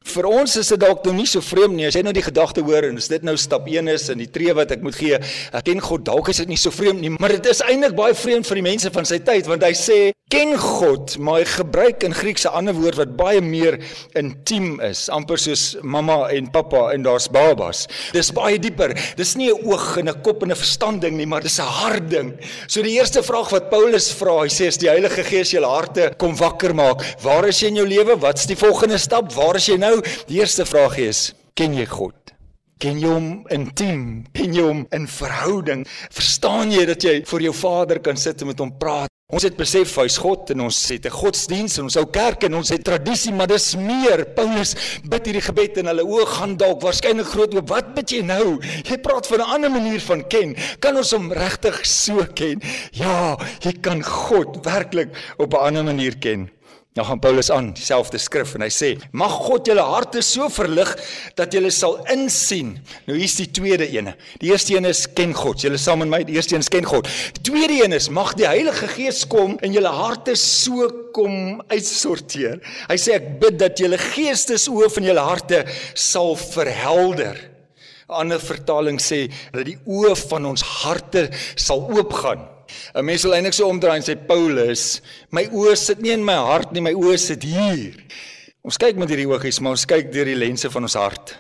Vir 0.03 0.27
ons 0.27 0.57
is 0.59 0.67
dit 0.67 0.81
dalk 0.81 1.05
nou 1.07 1.13
nie 1.15 1.27
so 1.29 1.39
vreemd 1.43 1.77
nie 1.77 1.85
as 1.87 1.95
jy 1.95 2.03
nou 2.03 2.11
die 2.15 2.25
gedagte 2.25 2.63
hoor 2.65 2.89
en 2.89 2.99
as 2.99 3.07
dit 3.11 3.23
nou 3.23 3.37
stap 3.39 3.69
1 3.71 3.87
is 3.93 4.09
in 4.11 4.19
die 4.19 4.27
tree 4.27 4.51
wat 4.55 4.73
ek 4.75 4.83
moet 4.83 4.97
gee. 4.99 5.19
Ek 5.55 5.63
ken 5.69 5.79
God, 5.83 6.03
dalk 6.09 6.29
is 6.33 6.41
dit 6.43 6.51
nie 6.51 6.59
so 6.59 6.75
vreemd 6.75 6.99
nie, 7.01 7.13
maar 7.15 7.31
dit 7.37 7.47
is 7.49 7.63
eintlik 7.63 7.95
baie 7.95 8.17
vreemd 8.17 8.49
vir 8.49 8.59
die 8.59 8.67
mense 8.67 8.91
van 8.93 9.07
sy 9.07 9.21
tyd 9.23 9.47
want 9.47 9.63
hy 9.63 9.71
sê 9.77 9.99
ken 10.33 10.55
God, 10.57 11.13
maar 11.21 11.43
hy 11.43 11.45
gebruik 11.45 12.03
in 12.07 12.15
Grieks 12.17 12.45
'n 12.47 12.55
ander 12.57 12.73
woord 12.73 12.97
wat 12.97 13.11
baie 13.15 13.41
meer 13.41 13.77
intiem 14.17 14.81
is, 14.81 15.05
amper 15.09 15.37
soos 15.37 15.77
mamma 15.83 16.31
en 16.33 16.49
pappa 16.49 16.91
en 16.93 17.03
daar's 17.03 17.27
babas. 17.29 17.87
Dis 18.13 18.31
baie 18.31 18.57
dieper. 18.57 18.95
Dis 19.15 19.35
nie 19.35 19.51
'n 19.51 19.61
oog 19.63 19.97
en 19.97 20.09
'n 20.09 20.21
kop 20.23 20.41
en 20.43 20.51
'n 20.51 20.55
verstand 20.55 21.01
ding 21.01 21.17
nie, 21.17 21.27
maar 21.27 21.41
dis 21.41 21.59
'n 21.59 21.65
hart 21.65 22.09
ding. 22.09 22.33
So 22.67 22.81
die 22.81 22.97
eerste 22.97 23.21
vraag 23.21 23.51
wat 23.51 23.69
Paulus 23.69 24.11
vra, 24.11 24.41
hy 24.41 24.49
sê 24.49 24.67
as 24.67 24.77
die 24.77 24.89
Heilige 24.89 25.23
Gees 25.23 25.51
julle 25.51 25.67
harte 25.67 26.13
kom 26.17 26.35
wakker 26.35 26.73
maak, 26.73 27.03
waar 27.21 27.45
is 27.47 27.59
jy 27.59 27.67
in 27.67 27.75
jou 27.75 27.87
lewe? 27.87 28.19
Wat's 28.19 28.47
die 28.47 28.55
volgende 28.55 28.97
stap? 28.97 29.31
Waar 29.33 29.55
is 29.55 29.67
jy 29.67 29.77
nou? 29.77 29.92
Die 30.27 30.39
eerste 30.39 30.65
vraag 30.65 30.97
is, 30.97 31.33
ken 31.53 31.73
jy 31.73 31.85
God? 31.85 32.33
Ken 32.79 32.99
jy 32.99 33.07
hom 33.07 33.45
intiem? 33.53 34.25
Ken 34.33 34.53
jy 34.53 34.63
hom 34.65 34.85
in 34.91 35.07
verhouding? 35.07 35.85
Verstaan 36.11 36.71
jy 36.71 36.85
dat 36.85 37.03
jy 37.03 37.25
voor 37.25 37.41
jou 37.41 37.53
Vader 37.53 37.99
kan 37.99 38.17
sit 38.17 38.41
en 38.41 38.47
met 38.47 38.59
hom 38.59 38.77
praat? 38.77 39.13
Ons 39.33 39.47
het 39.47 39.55
besef 39.57 39.95
hy's 39.97 40.19
God 40.21 40.51
en 40.53 40.65
ons 40.67 40.79
het 40.91 41.05
'n 41.07 41.15
godsdiens 41.15 41.77
en 41.79 41.87
ons 41.87 41.97
ou 41.97 42.05
kerk 42.05 42.43
en 42.43 42.53
ons 42.53 42.69
het 42.69 42.83
tradisie, 42.83 43.31
maar 43.33 43.47
dis 43.47 43.75
meer. 43.75 44.25
Paulus 44.35 44.75
bid 45.09 45.25
hierdie 45.25 45.41
gebed 45.41 45.77
en 45.77 45.87
hulle 45.87 46.03
oë 46.03 46.27
gaan 46.27 46.57
dalk 46.57 46.81
waarskynlik 46.81 47.25
groot 47.25 47.55
oop. 47.55 47.69
Wat 47.69 47.95
bid 47.95 48.11
jy 48.11 48.21
nou? 48.21 48.59
Jy 48.83 48.97
praat 48.97 49.27
van 49.27 49.39
'n 49.39 49.53
ander 49.55 49.71
manier 49.71 50.01
van 50.01 50.27
ken. 50.27 50.55
Kan 50.79 50.97
ons 50.97 51.11
hom 51.11 51.31
regtig 51.31 51.85
so 51.85 52.27
ken? 52.35 52.61
Ja, 52.91 53.37
jy 53.61 53.73
kan 53.81 54.03
God 54.03 54.65
werklik 54.65 55.09
op 55.37 55.53
'n 55.53 55.65
ander 55.65 55.83
manier 55.83 56.17
ken. 56.17 56.49
Nou 56.93 57.05
gaan 57.07 57.19
Paulus 57.19 57.49
aan 57.49 57.71
dieselfde 57.73 58.19
skrif 58.21 58.51
en 58.53 58.61
hy 58.61 58.69
sê: 58.69 58.89
"Mag 59.17 59.31
God 59.47 59.65
julle 59.65 59.81
harte 59.81 60.21
so 60.21 60.45
verlig 60.53 60.91
dat 61.33 61.53
julle 61.53 61.71
sal 61.73 61.95
insien." 62.13 62.75
Nou 63.07 63.17
hier's 63.17 63.33
die 63.39 63.49
tweede 63.49 63.87
ene. 63.89 64.13
Die 64.37 64.51
eerste 64.51 64.75
een 64.75 64.85
is 64.85 65.07
ken 65.13 65.33
God. 65.33 65.61
Julle 65.61 65.77
saam 65.81 66.03
met 66.03 66.11
my, 66.11 66.21
die 66.23 66.35
eerste 66.35 66.53
een 66.53 66.61
is 66.61 66.69
ken 66.69 66.85
God. 66.85 67.09
Die 67.39 67.41
tweede 67.49 67.83
een 67.83 67.97
is 67.97 68.09
mag 68.09 68.35
die 68.37 68.45
Heilige 68.45 68.87
Gees 68.87 69.23
kom 69.27 69.57
en 69.61 69.73
julle 69.73 69.89
harte 69.89 70.35
so 70.35 70.89
kom 71.17 71.63
uitsorteer. 71.67 72.61
Hy 72.89 72.97
sê 73.01 73.17
ek 73.17 73.39
bid 73.41 73.57
dat 73.57 73.81
julle 73.81 73.97
geestesoë 73.97 74.93
van 74.93 75.09
julle 75.09 75.25
harte 75.31 75.65
sal 75.95 76.35
verhelder. 76.35 77.49
'n 78.09 78.13
Ander 78.21 78.39
vertaling 78.39 79.01
sê 79.01 79.31
dat 79.51 79.65
die 79.65 79.79
oë 79.87 80.13
van 80.29 80.45
ons 80.45 80.61
harte 80.61 81.31
sal 81.55 81.89
oopgaan. 81.89 82.52
'n 82.95 83.05
Mens 83.05 83.23
wil 83.23 83.33
eintlik 83.33 83.53
so 83.53 83.67
omdraai 83.67 83.97
en 83.97 84.05
sê 84.05 84.15
Paulus, 84.15 85.01
my 85.31 85.45
oë 85.45 85.75
sit 85.75 86.01
nie 86.01 86.11
in 86.11 86.25
my 86.25 86.33
hart 86.33 86.71
nie, 86.71 86.81
my 86.81 86.93
oë 86.93 87.17
sit 87.17 87.43
hier. 87.43 87.95
Ons 88.63 88.77
kyk 88.77 88.95
met 88.95 89.09
hierdie 89.09 89.27
oogies, 89.27 89.59
maar 89.59 89.75
ons 89.75 89.85
kyk 89.85 90.11
deur 90.11 90.25
die 90.25 90.39
lense 90.39 90.69
van 90.69 90.83
ons 90.83 90.95
hart. 90.95 91.35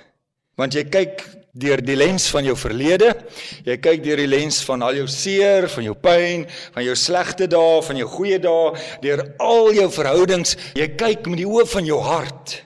Want 0.57 0.75
jy 0.75 0.83
kyk 0.91 1.23
deur 1.53 1.81
die 1.85 1.95
lens 1.95 2.25
van 2.33 2.47
jou 2.47 2.55
verlede, 2.57 3.11
jy 3.65 3.77
kyk 3.77 4.01
deur 4.03 4.17
die 4.17 4.29
lens 4.29 4.63
van 4.65 4.81
al 4.81 4.97
jou 4.97 5.07
seer, 5.07 5.67
van 5.69 5.85
jou 5.85 5.93
pyn, 5.93 6.47
van 6.73 6.83
jou 6.83 6.95
slegte 6.97 7.47
dae, 7.47 7.81
van 7.85 7.99
jou 8.01 8.07
goeie 8.09 8.39
dae, 8.41 8.73
deur 9.03 9.23
al 9.39 9.69
jou 9.77 9.87
verhoudings, 9.93 10.57
jy 10.73 10.87
kyk 10.97 11.29
met 11.29 11.43
die 11.43 11.49
oë 11.49 11.67
van 11.69 11.85
jou 11.85 11.99
hart. 12.01 12.57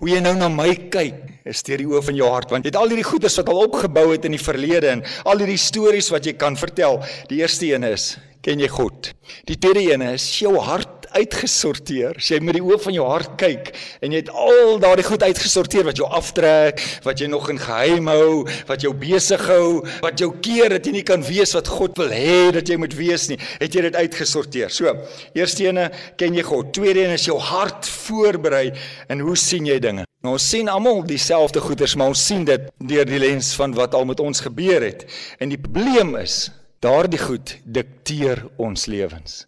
Hoe 0.00 0.10
jy 0.10 0.22
nou 0.24 0.32
na 0.38 0.48
my 0.48 0.70
kyk, 0.92 1.31
is 1.44 1.62
deur 1.66 1.82
die 1.82 1.88
oë 1.88 2.02
van 2.06 2.18
jou 2.18 2.28
hart, 2.30 2.52
want 2.54 2.64
jy 2.64 2.70
het 2.70 2.78
al 2.78 2.92
hierdie 2.92 3.06
goedes 3.06 3.36
wat 3.40 3.50
al 3.50 3.64
opgebou 3.64 4.06
het 4.12 4.26
in 4.28 4.36
die 4.36 4.42
verlede 4.42 4.92
en 4.92 5.04
al 5.28 5.42
hierdie 5.42 5.60
stories 5.60 6.10
wat 6.14 6.26
jy 6.28 6.36
kan 6.38 6.58
vertel. 6.58 7.00
Die 7.30 7.40
eerste 7.42 7.66
een 7.70 7.86
is, 7.88 8.16
ken 8.42 8.62
jy 8.62 8.70
God? 8.70 9.12
Die 9.48 9.58
tweede 9.58 9.82
een 9.90 10.06
is 10.12 10.26
jou 10.38 10.54
hart 10.62 11.01
uitgesorteer. 11.16 12.16
As 12.20 12.28
jy 12.32 12.38
met 12.44 12.56
die 12.58 12.62
oë 12.64 12.78
van 12.82 12.96
jou 12.96 13.06
hart 13.08 13.34
kyk 13.40 13.72
en 14.02 14.14
jy 14.14 14.22
het 14.22 14.30
al 14.32 14.78
daardie 14.82 15.06
goed 15.06 15.24
uitgesorteer 15.24 15.86
wat 15.88 16.00
jou 16.00 16.08
aftrek, 16.08 16.80
wat 17.06 17.22
jy 17.22 17.28
nog 17.32 17.48
in 17.52 17.60
geheim 17.62 18.10
hou, 18.10 18.44
wat 18.68 18.84
jou 18.84 18.92
besig 18.96 19.42
hou, 19.48 19.82
wat 20.04 20.22
jou 20.22 20.30
keer 20.44 20.76
dat 20.76 20.86
jy 20.86 20.96
nie 20.98 21.04
kan 21.06 21.24
wees 21.26 21.54
wat 21.56 21.70
God 21.70 21.98
wil 22.00 22.12
hê 22.14 22.52
dat 22.54 22.68
jy 22.68 22.78
moet 22.80 22.96
wees 22.98 23.28
nie, 23.30 23.38
het 23.60 23.74
jy 23.74 23.86
dit 23.88 23.98
uitgesorteer. 23.98 24.72
So, 24.72 24.94
eerste 25.38 25.68
ene 25.68 25.90
ken 26.20 26.36
jy 26.38 26.46
God. 26.46 26.72
Tweede 26.76 27.04
een 27.04 27.16
is 27.16 27.28
jou 27.28 27.38
hart 27.42 27.88
voorberei 28.06 28.70
en 29.12 29.22
hoe 29.24 29.36
sien 29.38 29.68
jy 29.68 29.78
dinge? 29.82 30.06
Nou 30.22 30.36
ons 30.36 30.48
sien 30.52 30.68
almal 30.70 31.02
dieselfde 31.06 31.60
goeders, 31.64 31.96
maar 31.98 32.12
ons 32.14 32.26
sien 32.30 32.44
dit 32.46 32.68
deur 32.78 33.06
die 33.08 33.22
lens 33.22 33.54
van 33.58 33.74
wat 33.74 33.96
al 33.98 34.06
met 34.06 34.22
ons 34.22 34.44
gebeur 34.46 34.84
het. 34.86 35.06
En 35.42 35.50
die 35.50 35.58
probleem 35.58 36.14
is, 36.20 36.44
daardie 36.82 37.20
goed 37.22 37.56
dikteer 37.66 38.46
ons 38.58 38.86
lewens 38.90 39.42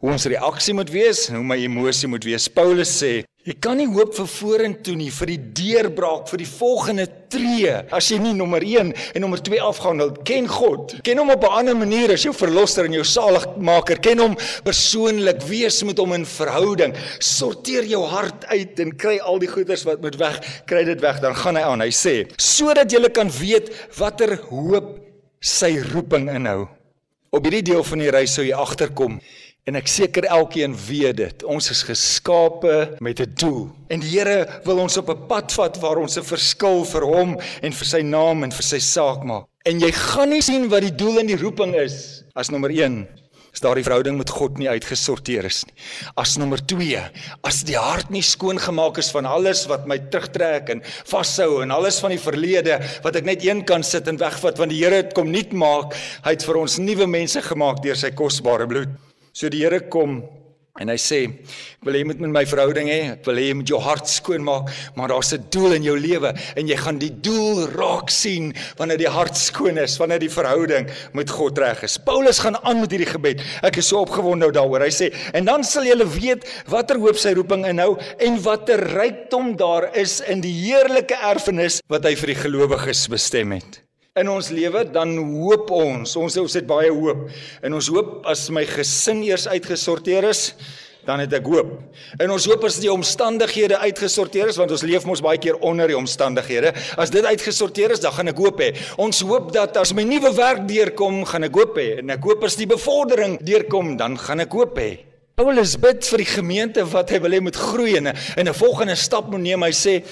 hoe 0.00 0.14
ons 0.14 0.30
reaksie 0.32 0.72
moet 0.76 0.90
wees 0.92 1.26
en 1.28 1.40
hoe 1.40 1.46
my 1.46 1.58
emosie 1.60 2.08
moet 2.08 2.24
wees. 2.24 2.48
Paulus 2.48 2.92
sê, 3.02 3.20
jy 3.44 3.54
kan 3.60 3.76
nie 3.76 3.88
hoop 3.88 4.14
vir 4.16 4.28
vorentoe 4.32 4.94
nie 4.96 5.10
vir 5.12 5.30
die 5.32 5.38
deurbraak 5.58 6.28
vir 6.30 6.40
die 6.40 6.48
volgende 6.48 7.04
tree 7.32 7.74
as 7.96 8.08
jy 8.12 8.16
nie 8.20 8.32
nommer 8.36 8.64
1 8.64 8.94
en 8.96 9.24
nommer 9.24 9.42
2 9.44 9.60
afgehandel 9.64 10.14
ken 10.28 10.48
God. 10.48 10.94
Ken 11.04 11.20
hom 11.20 11.32
op 11.34 11.44
'n 11.44 11.56
ander 11.60 11.76
manier 11.76 12.12
as 12.12 12.24
jou 12.24 12.32
verlosser 12.32 12.86
en 12.86 12.96
jou 12.96 13.04
saligmaker. 13.04 14.00
Ken 14.00 14.18
hom 14.18 14.36
persoonlik, 14.64 15.42
wees 15.42 15.82
met 15.84 15.98
hom 15.98 16.12
in 16.12 16.24
verhouding. 16.24 16.94
Sorteer 17.18 17.84
jou 17.84 18.04
hart 18.04 18.46
uit 18.46 18.80
en 18.80 18.96
kry 18.96 19.18
al 19.18 19.38
die 19.38 19.48
goeders 19.48 19.84
wat 19.84 20.00
moet 20.00 20.16
weg, 20.16 20.40
kry 20.66 20.84
dit 20.84 21.00
weg, 21.00 21.20
dan 21.20 21.34
gaan 21.34 21.56
hy 21.56 21.62
aan. 21.62 21.80
Hy 21.80 21.90
sê, 21.90 22.26
sodat 22.36 22.90
jy 22.90 23.08
kan 23.10 23.28
weet 23.28 23.70
watter 23.98 24.36
hoop 24.48 24.98
sy 25.40 25.78
roeping 25.92 26.30
inhou. 26.30 26.68
Op 27.32 27.44
hierdie 27.44 27.62
deel 27.62 27.84
van 27.84 27.98
die 27.98 28.10
reis 28.10 28.34
sou 28.34 28.44
jy 28.44 28.52
agterkom 28.52 29.20
En 29.68 29.76
ek 29.76 29.90
seker 29.92 30.24
elkeen 30.32 30.72
weet 30.86 31.18
dit. 31.18 31.42
Ons 31.44 31.68
is 31.70 31.82
geskape 31.84 32.96
met 33.04 33.20
'n 33.20 33.32
doel. 33.34 33.68
En 33.88 34.00
die 34.00 34.08
Here 34.08 34.60
wil 34.64 34.78
ons 34.78 34.96
op 34.96 35.10
'n 35.10 35.26
pad 35.26 35.52
vat 35.52 35.76
waar 35.80 35.98
ons 35.98 36.16
'n 36.16 36.24
verskil 36.24 36.84
vir 36.84 37.04
hom 37.04 37.38
en 37.62 37.72
vir 37.72 37.86
sy 37.86 38.00
naam 38.00 38.42
en 38.44 38.52
vir 38.52 38.62
sy 38.62 38.78
saak 38.78 39.22
maak. 39.24 39.44
En 39.64 39.80
jy 39.80 39.92
gaan 39.92 40.30
nie 40.30 40.42
sien 40.42 40.68
wat 40.68 40.80
die 40.80 40.94
doel 40.94 41.18
en 41.20 41.26
die 41.26 41.36
roeping 41.36 41.74
is 41.74 42.24
as 42.34 42.48
nommer 42.48 42.70
1 42.70 43.06
is 43.52 43.60
daardie 43.60 43.84
verhouding 43.84 44.16
met 44.16 44.30
God 44.30 44.58
nie 44.58 44.68
uitgesorteer 44.68 45.44
is 45.44 45.64
nie. 45.66 45.74
As 46.16 46.36
nommer 46.38 46.58
2, 46.66 47.02
as 47.42 47.62
die 47.66 47.76
hart 47.76 48.10
nie 48.10 48.22
skoon 48.22 48.58
gemaak 48.58 48.98
is 48.98 49.10
van 49.10 49.26
alles 49.26 49.66
wat 49.66 49.86
my 49.86 49.98
terugtrek 49.98 50.70
en 50.70 50.82
vashou 51.04 51.62
en 51.62 51.70
alles 51.70 52.00
van 52.00 52.10
die 52.10 52.22
verlede 52.22 52.78
wat 53.02 53.16
ek 53.16 53.24
net 53.24 53.44
een 53.44 53.64
kan 53.64 53.82
sit 53.82 54.08
en 54.08 54.16
wegvat 54.16 54.56
want 54.56 54.70
die 54.70 54.80
Here 54.84 55.02
het 55.02 55.14
kom 55.14 55.30
nuut 55.30 55.52
maak. 55.52 55.94
Hy 56.24 56.30
het 56.30 56.46
vir 56.46 56.56
ons 56.56 56.78
nuwe 56.78 57.06
mense 57.06 57.42
gemaak 57.42 57.82
deur 57.82 57.96
sy 57.96 58.10
kosbare 58.10 58.66
bloed. 58.66 59.09
So 59.32 59.48
die 59.48 59.62
Here 59.62 59.80
kom 59.88 60.22
en 60.80 60.88
hy 60.88 60.96
sê, 61.00 61.18
ek 61.28 61.84
wil 61.84 61.96
hê 61.96 62.00
jy 62.00 62.06
moet 62.08 62.20
met 62.22 62.32
my 62.32 62.42
verhouding 62.48 62.88
hê, 62.88 62.98
ek 63.16 63.26
wil 63.26 63.36
hê 63.36 63.48
jy 63.50 63.56
moet 63.58 63.70
jou 63.72 63.80
hart 63.82 64.08
skoon 64.08 64.44
maak, 64.46 64.70
maar 64.96 65.10
daar's 65.12 65.32
'n 65.34 65.44
doel 65.52 65.74
in 65.76 65.84
jou 65.84 65.96
lewe 65.98 66.30
en 66.56 66.68
jy 66.68 66.76
gaan 66.76 66.98
die 66.98 67.10
doel 67.10 67.66
raak 67.74 68.08
sien 68.08 68.54
wanneer 68.78 68.96
die 68.96 69.10
hart 69.10 69.36
skoon 69.36 69.76
is, 69.78 69.98
wanneer 69.98 70.20
die 70.20 70.32
verhouding 70.32 70.88
met 71.12 71.28
God 71.28 71.58
reg 71.58 71.82
is. 71.82 71.98
Paulus 71.98 72.38
gaan 72.38 72.56
aan 72.64 72.80
met 72.80 72.90
hierdie 72.90 73.12
gebed. 73.12 73.42
Ek 73.62 73.76
is 73.76 73.88
so 73.88 74.00
opgewonde 74.00 74.46
nou 74.46 74.52
daaroor. 74.52 74.80
Hy 74.80 74.90
sê, 74.90 75.12
en 75.34 75.44
dan 75.44 75.64
sal 75.64 75.84
julle 75.84 76.06
weet 76.06 76.46
watter 76.66 76.96
hoop 76.96 77.16
sy 77.16 77.34
roeping 77.34 77.66
inhou 77.66 77.98
en 78.18 78.42
watter 78.42 78.78
rykdom 78.78 79.56
daar 79.56 79.90
is 79.94 80.20
in 80.20 80.40
die 80.40 80.54
heerlike 80.54 81.14
erfenis 81.14 81.82
wat 81.88 82.04
hy 82.04 82.14
vir 82.14 82.26
die 82.26 82.40
gelowiges 82.40 83.08
bestem 83.08 83.52
het 83.52 83.82
in 84.18 84.26
ons 84.26 84.48
lewe 84.50 84.82
dan 84.90 85.12
hoop 85.14 85.70
ons 85.70 86.16
ons 86.18 86.36
ons 86.42 86.54
het 86.58 86.66
baie 86.66 86.90
hoop. 86.90 87.28
En 87.62 87.76
ons 87.78 87.90
hoop 87.94 88.24
as 88.30 88.48
my 88.50 88.64
gesin 88.66 89.22
eers 89.22 89.46
uitgesorteer 89.46 90.26
is 90.32 90.48
dan 91.06 91.22
het 91.22 91.32
ek 91.32 91.46
hoop. 91.48 91.70
En 92.20 92.32
ons 92.34 92.46
hoop 92.50 92.64
as 92.66 92.80
die 92.82 92.90
omstandighede 92.92 93.78
uitgesorteer 93.86 94.50
is 94.50 94.58
want 94.60 94.74
ons 94.74 94.82
leef 94.84 95.06
mos 95.06 95.22
baie 95.24 95.38
keer 95.40 95.60
onder 95.64 95.88
die 95.88 95.96
omstandighede. 95.96 96.74
As 97.00 97.12
dit 97.14 97.24
uitgesorteer 97.24 97.94
is 97.94 98.02
dan 98.02 98.16
gaan 98.16 98.32
ek 98.32 98.42
hoop 98.42 98.58
hê. 98.60 98.72
Ons 99.00 99.22
hoop 99.26 99.52
dat 99.54 99.78
as 99.80 99.94
my 99.96 100.02
nuwe 100.06 100.32
werk 100.36 100.66
deurkom 100.68 101.22
gaan 101.30 101.46
ek 101.46 101.60
hoop 101.60 101.78
hê. 101.78 102.00
En 102.02 102.10
ek 102.16 102.26
hoop 102.26 102.42
as 102.50 102.58
die 102.58 102.68
bevordering 102.70 103.38
deurkom 103.46 103.94
dan 104.00 104.18
gaan 104.18 104.42
ek 104.42 104.58
hoop 104.58 104.74
hê. 104.82 104.90
Paulus 105.38 105.76
bid 105.80 106.02
vir 106.04 106.20
die 106.20 106.28
gemeente 106.28 106.82
wat 106.90 107.14
hy 107.14 107.22
wil 107.22 107.38
hê 107.38 107.40
moet 107.40 107.56
groei 107.56 107.94
en 107.96 108.10
'n 108.10 108.58
volgende 108.58 108.98
stap 108.98 109.30
moet 109.30 109.40
neem. 109.40 109.62
Hy 109.62 109.72
sê 109.72 110.02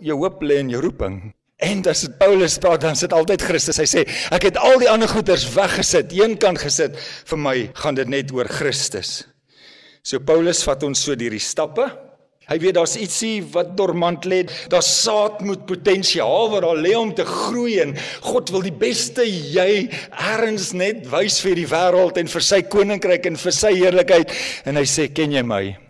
jou 0.00 0.16
hoop 0.16 0.40
lê 0.42 0.62
in 0.62 0.70
jou 0.70 0.80
roeping 0.80 1.34
En 1.58 1.80
as 1.90 2.04
dit 2.06 2.18
Paulus 2.20 2.54
praat 2.62 2.84
dan 2.84 2.96
sit 2.96 3.12
altyd 3.14 3.42
Christus. 3.42 3.80
Hy 3.82 3.86
sê 3.90 4.04
ek 4.34 4.46
het 4.46 4.58
al 4.62 4.78
die 4.78 4.90
ander 4.90 5.10
goeders 5.10 5.48
weggesit, 5.56 6.12
eenkant 6.14 6.60
gesit. 6.62 6.98
Vir 7.26 7.40
my 7.42 7.56
gaan 7.80 7.98
dit 7.98 8.10
net 8.10 8.30
oor 8.34 8.50
Christus. 8.50 9.24
So 10.06 10.22
Paulus 10.22 10.62
vat 10.66 10.84
ons 10.86 11.02
so 11.02 11.18
deur 11.18 11.34
die 11.34 11.42
stappe. 11.42 11.88
Hy 12.48 12.56
weet 12.62 12.78
daar's 12.78 12.94
ietsie 12.96 13.42
wat 13.52 13.74
dormant 13.76 14.24
lê. 14.24 14.44
Daar 14.72 14.86
saad 14.86 15.42
moet 15.44 15.66
potensiaal 15.68 16.48
wat 16.54 16.64
daar 16.64 16.78
lê 16.80 16.94
om 16.96 17.10
te 17.12 17.26
groei 17.28 17.76
en 17.82 17.92
God 18.24 18.54
wil 18.54 18.64
die 18.64 18.72
beste 18.72 19.26
jy 19.26 19.88
erns 20.30 20.70
net 20.72 21.04
wys 21.12 21.42
vir 21.44 21.58
die 21.58 21.66
wêreld 21.68 22.22
en 22.22 22.32
vir 22.32 22.46
sy 22.46 22.62
koninkryk 22.70 23.28
en 23.28 23.36
vir 23.36 23.56
sy 23.58 23.74
heerlikheid 23.76 24.32
en 24.64 24.80
hy 24.80 24.86
sê 24.88 25.10
ken 25.12 25.36
jy 25.36 25.44
my? 25.44 25.87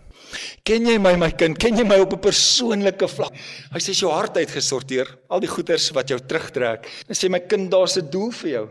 Ken 0.63 0.85
jy 0.85 0.97
my 0.97 1.15
my 1.15 1.31
kind? 1.31 1.57
Ken 1.57 1.77
jy 1.77 1.83
my 1.83 1.99
op 1.99 2.13
'n 2.13 2.19
persoonlike 2.19 3.07
vlak? 3.07 3.33
Hy 3.73 3.79
sê 3.79 3.93
jou 3.93 4.11
hart 4.11 4.37
uitgesorteer, 4.37 5.07
al 5.29 5.39
die 5.39 5.47
goeders 5.47 5.91
wat 5.91 6.09
jou 6.09 6.19
terugtrek. 6.19 6.85
Hy 7.07 7.13
sê 7.13 7.29
my 7.29 7.39
kind, 7.39 7.71
daar's 7.71 7.97
'n 7.97 8.09
doel 8.09 8.31
vir 8.31 8.49
jou. 8.49 8.69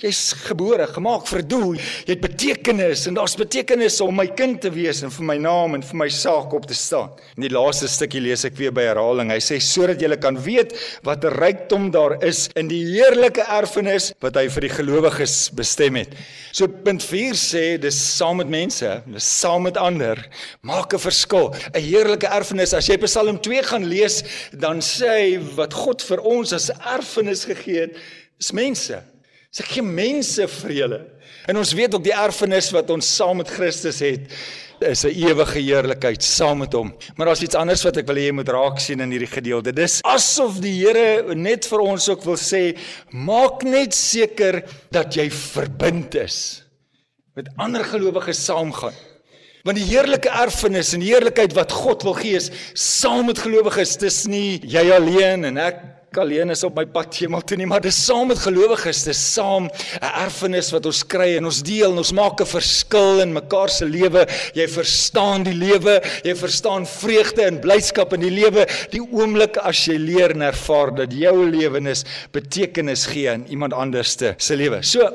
Jy's 0.00 0.32
gebore, 0.48 0.86
gemaak 0.88 1.26
vir 1.28 1.42
'n 1.42 1.48
doel. 1.48 1.74
Jy 1.76 2.14
het 2.14 2.20
betekenis 2.20 3.06
en 3.06 3.14
daar's 3.14 3.36
betekenis 3.36 4.00
om 4.00 4.16
my 4.16 4.26
kind 4.26 4.60
te 4.60 4.70
wees 4.70 5.02
en 5.02 5.10
vir 5.10 5.24
my 5.24 5.36
naam 5.36 5.74
en 5.74 5.82
vir 5.82 5.96
my 5.96 6.08
saak 6.08 6.52
op 6.52 6.66
te 6.66 6.74
staan. 6.74 7.10
In 7.36 7.42
die 7.42 7.52
laaste 7.52 7.86
stukkie 7.86 8.20
lees 8.20 8.44
ek 8.44 8.56
weer 8.56 8.72
by 8.72 8.82
herhaling. 8.82 9.30
Hy 9.30 9.38
sê 9.38 9.60
sodat 9.60 10.00
jy 10.00 10.16
kan 10.16 10.36
weet 10.36 10.72
wat 11.04 11.24
'n 11.24 11.36
rykdom 11.36 11.90
daar 11.90 12.24
is 12.24 12.48
in 12.56 12.68
die 12.68 12.82
heerlike 12.84 13.42
erfenis 13.42 14.14
wat 14.20 14.34
hy 14.34 14.48
vir 14.48 14.60
die 14.62 14.70
gelowiges 14.70 15.50
bestem 15.50 15.96
het. 15.96 16.08
So 16.52 16.66
punt 16.66 17.02
4 17.02 17.34
sê 17.34 17.78
dis 17.78 18.16
saam 18.16 18.38
met 18.38 18.48
mense, 18.48 19.02
dis 19.06 19.40
saam 19.40 19.62
met 19.62 19.76
ander, 19.76 20.16
maak 20.62 20.94
'n 20.94 20.98
verskil. 20.98 21.54
'n 21.74 21.80
Heerlike 21.80 22.26
erfenis. 22.26 22.72
As 22.72 22.86
jy 22.88 22.96
Psalm 22.96 23.38
2 23.38 23.62
gaan 23.62 23.84
lees, 23.84 24.22
dan 24.52 24.80
sê 24.80 25.08
hy 25.08 25.38
wat 25.54 25.74
God 25.74 26.02
vir 26.02 26.20
ons 26.20 26.52
as 26.52 26.70
erfenis 26.70 27.44
gegee 27.44 27.80
het, 27.80 27.96
is 28.40 28.52
mense. 28.52 29.11
Sy 29.52 29.66
gee 29.68 29.84
mense 29.84 30.46
julle. 30.72 31.02
En 31.48 31.58
ons 31.60 31.72
weet 31.76 31.94
ook 31.94 32.04
die 32.06 32.14
erfenis 32.16 32.70
wat 32.72 32.90
ons 32.94 33.08
saam 33.18 33.42
met 33.42 33.50
Christus 33.52 34.00
het 34.00 34.30
is 34.82 35.04
'n 35.04 35.14
ewige 35.14 35.60
heerlikheid 35.60 36.22
saam 36.22 36.58
met 36.58 36.72
hom. 36.72 36.92
Maar 37.16 37.26
daar's 37.26 37.42
iets 37.42 37.54
anders 37.54 37.84
wat 37.84 37.96
ek 37.96 38.06
wil 38.06 38.16
hê 38.16 38.26
jy 38.26 38.32
moet 38.32 38.48
raak 38.48 38.80
sien 38.80 39.00
in 39.00 39.10
hierdie 39.10 39.30
gedeelte. 39.30 39.72
Dis 39.72 40.00
asof 40.02 40.58
die 40.60 40.72
Here 40.72 41.34
net 41.34 41.66
vir 41.66 41.80
ons 41.80 42.08
ook 42.08 42.24
wil 42.24 42.36
sê, 42.36 42.76
maak 43.10 43.62
net 43.62 43.94
seker 43.94 44.64
dat 44.90 45.14
jy 45.14 45.30
verbind 45.30 46.14
is 46.14 46.62
met 47.36 47.48
ander 47.56 47.84
gelowiges 47.84 48.44
saamgaan. 48.44 48.94
Want 49.64 49.76
die 49.76 49.86
heerlike 49.86 50.28
erfenis 50.28 50.92
en 50.94 51.00
die 51.00 51.12
heerlikheid 51.12 51.52
wat 51.52 51.72
God 51.72 52.02
wil 52.02 52.14
gee 52.14 52.34
is 52.36 52.50
saam 52.74 53.26
met 53.26 53.38
gelowiges. 53.38 53.96
Dis 53.96 54.26
nie 54.26 54.60
jy 54.64 54.90
alleen 54.90 55.44
en 55.44 55.56
ek 55.58 56.01
alleen 56.18 56.50
is 56.50 56.64
op 56.64 56.76
my 56.76 56.84
pad 56.86 57.14
hemel 57.20 57.42
toe 57.46 57.56
nie, 57.56 57.66
maar 57.66 57.82
dis 57.84 57.96
saam 58.06 58.28
met 58.32 58.40
gelowiges, 58.42 59.04
dis 59.06 59.20
saam 59.34 59.68
'n 59.68 60.12
erfenis 60.24 60.72
wat 60.72 60.86
ons 60.86 61.02
kry 61.06 61.36
en 61.36 61.44
ons 61.44 61.62
deel 61.62 61.90
en 61.92 61.98
ons 61.98 62.12
maak 62.12 62.40
'n 62.40 62.46
verskil 62.46 63.20
in 63.20 63.32
mekaar 63.32 63.68
se 63.68 63.84
lewe. 63.84 64.26
Jy 64.54 64.68
verstaan 64.68 65.42
die 65.42 65.54
lewe, 65.54 66.02
jy 66.24 66.34
verstaan 66.34 66.86
vreugde 66.86 67.42
en 67.42 67.60
blydskap 67.60 68.12
in 68.12 68.20
die 68.20 68.30
lewe, 68.30 68.66
die 68.90 69.00
oomblik 69.00 69.56
as 69.56 69.86
jy 69.86 69.96
leer 69.96 70.30
en 70.30 70.42
ervaar 70.42 70.94
dat 70.94 71.12
jou 71.12 71.50
lewenis 71.50 72.04
betekenis 72.32 73.06
gee 73.06 73.30
aan 73.30 73.46
iemand 73.48 73.72
anderste 73.72 74.34
se 74.38 74.56
lewe. 74.56 74.82
So 74.82 75.08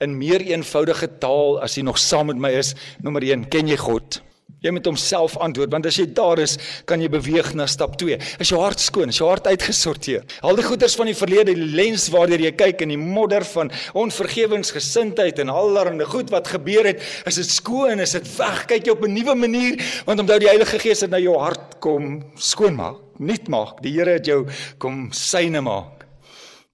in 0.00 0.18
meer 0.18 0.40
eenvoudige 0.40 1.08
taal 1.18 1.60
as 1.62 1.76
jy 1.76 1.82
nog 1.82 1.98
saam 1.98 2.26
met 2.26 2.36
my 2.36 2.50
is, 2.50 2.74
nommer 3.02 3.22
1, 3.22 3.48
ken 3.48 3.68
jy 3.68 3.76
God? 3.76 4.22
Jy 4.62 4.70
moet 4.70 4.86
homself 4.86 5.34
antwoord 5.42 5.72
want 5.74 5.86
as 5.90 5.96
jy 5.98 6.06
daar 6.14 6.38
is, 6.42 6.54
kan 6.86 7.02
jy 7.02 7.08
beweeg 7.10 7.52
na 7.58 7.66
stap 7.70 7.96
2. 7.98 8.18
Is 8.42 8.52
jou 8.52 8.60
hart 8.62 8.82
skoon? 8.82 9.10
Is 9.10 9.18
jou 9.18 9.26
hart 9.26 9.48
uitgesorteer? 9.50 10.22
Al 10.46 10.58
die 10.58 10.66
goeders 10.66 10.94
van 10.98 11.10
die 11.10 11.16
verlede, 11.18 11.56
die 11.58 11.70
lens 11.74 12.06
waardeur 12.14 12.44
jy 12.46 12.52
kyk 12.54 12.84
in 12.86 12.94
die 12.94 13.00
modder 13.00 13.42
van 13.52 13.72
onvergewensgesindheid 13.98 15.42
en 15.42 15.50
allerlei 15.50 16.06
goed 16.06 16.30
wat 16.30 16.52
gebeur 16.54 16.86
het, 16.92 17.02
is 17.26 17.40
dit 17.40 17.50
skoon? 17.50 18.02
Is 18.02 18.14
dit 18.14 18.28
weg? 18.38 18.64
Kyk 18.70 18.86
jy 18.86 18.94
op 18.94 19.02
'n 19.02 19.14
nuwe 19.18 19.34
manier 19.34 19.82
want 20.06 20.20
onthou 20.20 20.38
die 20.38 20.50
Heilige 20.52 20.78
Gees 20.78 21.02
het 21.02 21.10
na 21.10 21.18
jou 21.18 21.36
hart 21.38 21.80
kom 21.80 22.22
skoonmaak, 22.36 23.18
nuut 23.18 23.48
maak. 23.48 23.82
Die 23.82 23.92
Here 23.92 24.18
het 24.18 24.26
jou 24.26 24.46
kom 24.78 25.10
syne 25.12 25.60
maak. 25.60 26.06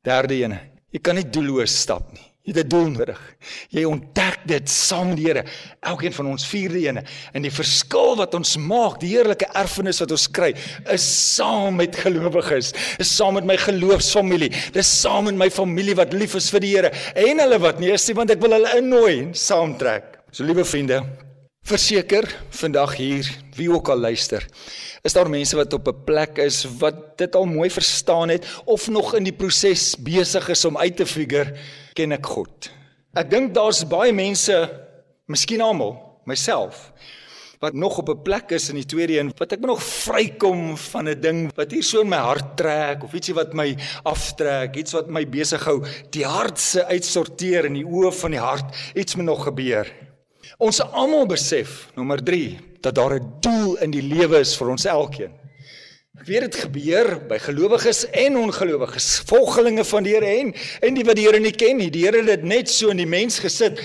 Derde 0.05 0.35
een, 0.35 0.59
jy 0.93 1.01
kan 1.01 1.15
nie 1.17 1.25
doelloos 1.25 1.81
stap 1.81 2.13
nie. 2.13 2.28
Jy 2.49 2.55
het 2.55 2.65
'n 2.65 2.69
doel 2.69 2.91
nodig. 2.97 3.21
Jy 3.69 3.85
ontdek 3.85 4.39
dit 4.47 4.71
saam 4.71 5.09
met 5.09 5.17
die 5.17 5.27
Here. 5.27 5.45
Elkeen 5.81 6.13
van 6.13 6.27
ons 6.27 6.47
vierde 6.47 6.79
ene 6.81 7.05
en 7.33 7.43
die 7.43 7.53
verskil 7.53 8.17
wat 8.17 8.35
ons 8.35 8.57
maak, 8.57 9.01
die 9.01 9.11
heerlike 9.13 9.45
erfenis 9.53 10.01
wat 10.01 10.11
ons 10.11 10.31
kry, 10.31 10.55
is 10.91 11.35
saam 11.35 11.77
met 11.77 11.97
gelowiges. 11.97 12.73
Is 12.99 13.17
saam 13.17 13.35
met 13.35 13.45
my 13.45 13.57
geloofsfamilie. 13.57 14.51
Dis 14.73 15.01
saam 15.01 15.25
met 15.25 15.35
my 15.35 15.51
familie 15.51 15.95
wat 15.95 16.13
lief 16.13 16.35
is 16.35 16.49
vir 16.51 16.61
die 16.61 16.75
Here 16.75 16.91
en 17.15 17.39
hulle 17.39 17.59
wat 17.59 17.81
nie 17.81 17.93
is 17.93 18.09
nie, 18.09 18.15
want 18.15 18.31
ek 18.31 18.41
wil 18.41 18.57
hulle 18.57 18.79
innooi 18.79 19.21
en 19.21 19.35
saamtrek. 19.35 20.25
So 20.33 20.45
liewe 20.45 20.65
vriende, 20.65 21.03
verseker 21.69 22.25
vandag 22.51 22.97
hier 22.97 23.29
wie 23.57 23.69
ook 23.71 23.89
al 23.89 23.99
luister. 23.99 24.47
Is 25.05 25.13
daar 25.13 25.29
mense 25.29 25.57
wat 25.57 25.73
op 25.73 25.89
'n 25.89 26.05
plek 26.05 26.39
is 26.39 26.65
wat 26.79 27.19
dit 27.19 27.35
al 27.35 27.45
mooi 27.45 27.71
verstaan 27.71 28.29
het 28.29 28.47
of 28.65 28.89
nog 28.89 29.15
in 29.15 29.25
die 29.25 29.33
proses 29.33 29.97
besig 29.97 30.49
is 30.49 30.65
om 30.65 30.79
uit 30.79 30.97
te 30.97 31.07
figure 31.07 31.53
ken 31.99 32.15
ek 32.15 32.27
God. 32.31 32.71
Ek 33.19 33.31
dink 33.33 33.55
daar's 33.57 33.83
baie 33.89 34.15
mense, 34.15 34.55
miskien 35.27 35.65
almal, 35.65 35.97
myself, 36.29 36.93
wat 37.59 37.75
nog 37.75 37.99
op 37.99 38.11
'n 38.11 38.23
plek 38.23 38.53
is 38.55 38.69
in 38.71 38.77
die 38.79 38.87
tweede 38.87 39.19
een 39.19 39.33
wat 39.39 39.53
ek 39.53 39.61
nog 39.61 39.83
vrykom 39.83 40.77
van 40.77 41.09
'n 41.09 41.21
ding 41.21 41.51
wat 41.57 41.73
hier 41.73 41.83
so 41.83 42.01
in 42.01 42.09
my 42.09 42.23
hart 42.23 42.57
trek 42.57 43.03
of 43.03 43.15
ietsie 43.15 43.35
wat 43.35 43.53
my 43.53 43.75
aftrek, 44.05 44.77
iets 44.77 44.93
wat 44.93 45.09
my 45.09 45.25
besig 45.27 45.65
hou, 45.65 45.83
die 46.11 46.25
hart 46.25 46.59
se 46.59 46.85
uitsorteer 46.85 47.65
in 47.65 47.75
die 47.75 47.85
oë 47.85 48.13
van 48.13 48.31
die 48.31 48.41
hart, 48.41 48.67
iets 48.95 49.17
moet 49.17 49.27
nog 49.27 49.45
gebeur. 49.45 49.87
Ons 50.59 50.81
almal 50.81 51.27
besef, 51.27 51.91
nommer 51.97 52.23
3, 52.23 52.59
dat 52.81 52.95
daar 52.95 53.19
'n 53.19 53.33
doel 53.41 53.77
in 53.77 53.91
die 53.91 54.03
lewe 54.03 54.39
is 54.39 54.57
vir 54.57 54.69
ons 54.71 54.85
elkeen. 54.85 55.33
Ek 56.19 56.27
weet 56.27 56.49
dit 56.49 56.57
gebeur 56.65 57.09
by 57.31 57.37
gelowiges 57.39 58.01
en 58.11 58.35
ongelowiges, 58.41 59.21
volgelinge 59.29 59.85
van 59.87 60.03
die 60.03 60.17
Here 60.17 60.33
en 60.41 60.49
en 60.83 60.97
die 60.97 61.05
wat 61.07 61.15
die 61.15 61.29
Here 61.29 61.39
nie 61.39 61.55
ken 61.55 61.79
nie. 61.79 61.93
Die 61.95 62.03
Here 62.09 62.25
het 62.25 62.41
dit 62.41 62.47
net 62.51 62.73
so 62.73 62.91
in 62.91 62.99
die 62.99 63.07
mens 63.07 63.39
gesit. 63.39 63.79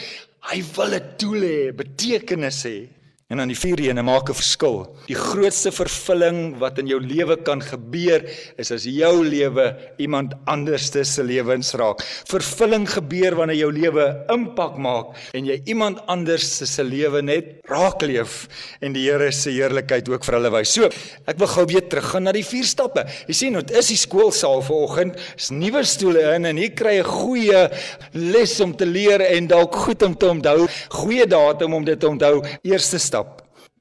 Hy 0.50 0.64
wil 0.74 0.98
'n 0.98 1.14
doel 1.22 1.46
hê, 1.46 1.60
betekenis 1.78 2.64
hê. 2.66 2.90
En 3.32 3.40
dan 3.40 3.48
die 3.48 3.58
vierde 3.58 3.88
een, 3.88 4.04
maak 4.04 4.30
'n 4.30 4.36
verskil. 4.36 4.96
Die 5.08 5.16
grootste 5.16 5.72
vervulling 5.72 6.58
wat 6.60 6.78
in 6.78 6.88
jou 6.88 7.00
lewe 7.00 7.38
kan 7.42 7.62
gebeur 7.62 8.22
is 8.58 8.72
as 8.72 8.84
jou 8.84 9.24
lewe 9.24 9.78
iemand 9.98 10.34
anders 10.46 10.92
se 10.92 11.24
lewens 11.24 11.74
raak. 11.74 12.04
Vervulling 12.28 12.90
gebeur 12.90 13.36
wanneer 13.36 13.56
jou 13.56 13.72
lewe 13.72 14.26
impak 14.28 14.78
maak 14.78 15.16
en 15.34 15.46
jy 15.46 15.62
iemand 15.66 16.06
anders 16.06 16.74
se 16.74 16.84
lewe 16.84 17.22
net 17.22 17.46
raak 17.64 18.02
leef 18.02 18.48
en 18.82 18.94
die 18.94 19.10
Here 19.10 19.32
se 19.32 19.50
heerlikheid 19.50 20.10
ook 20.10 20.24
vir 20.24 20.34
hulle 20.34 20.52
wys. 20.52 20.74
So, 20.74 20.90
ek 21.26 21.38
wil 21.38 21.48
gou 21.48 21.66
weer 21.66 21.88
teruggaan 21.90 22.24
na 22.24 22.32
die 22.32 22.44
vier 22.44 22.64
stappe. 22.64 23.06
Jy 23.28 23.34
sien, 23.34 23.54
dit 23.54 23.72
is 23.72 23.88
die 23.88 23.98
skoolsaal 23.98 24.62
vanoggend, 24.62 25.16
is 25.38 25.50
nuwe 25.52 25.84
stoele 25.84 26.36
in 26.36 26.46
en 26.46 26.58
hier 26.58 26.72
kry 26.72 26.98
jy 26.98 27.04
'n 27.04 27.06
goeie 27.06 27.70
les 28.14 28.60
om 28.62 28.76
te 28.76 28.86
leer 28.86 29.22
en 29.22 29.48
dalk 29.48 29.76
goed 29.76 30.04
om 30.04 30.16
te 30.16 30.26
onthou, 30.30 30.68
goeie 30.90 31.26
datum 31.26 31.74
om 31.74 31.84
dit 31.84 32.00
te 32.00 32.08
onthou. 32.08 32.44
Eerste 32.64 33.00
stap 33.00 33.23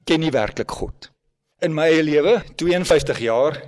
ken 0.05 0.23
nie 0.23 0.31
werklik 0.31 0.71
God. 0.71 1.09
In 1.63 1.73
my 1.73 1.87
eie 1.87 2.03
lewe, 2.03 2.41
52 2.59 3.19
jaar, 3.23 3.59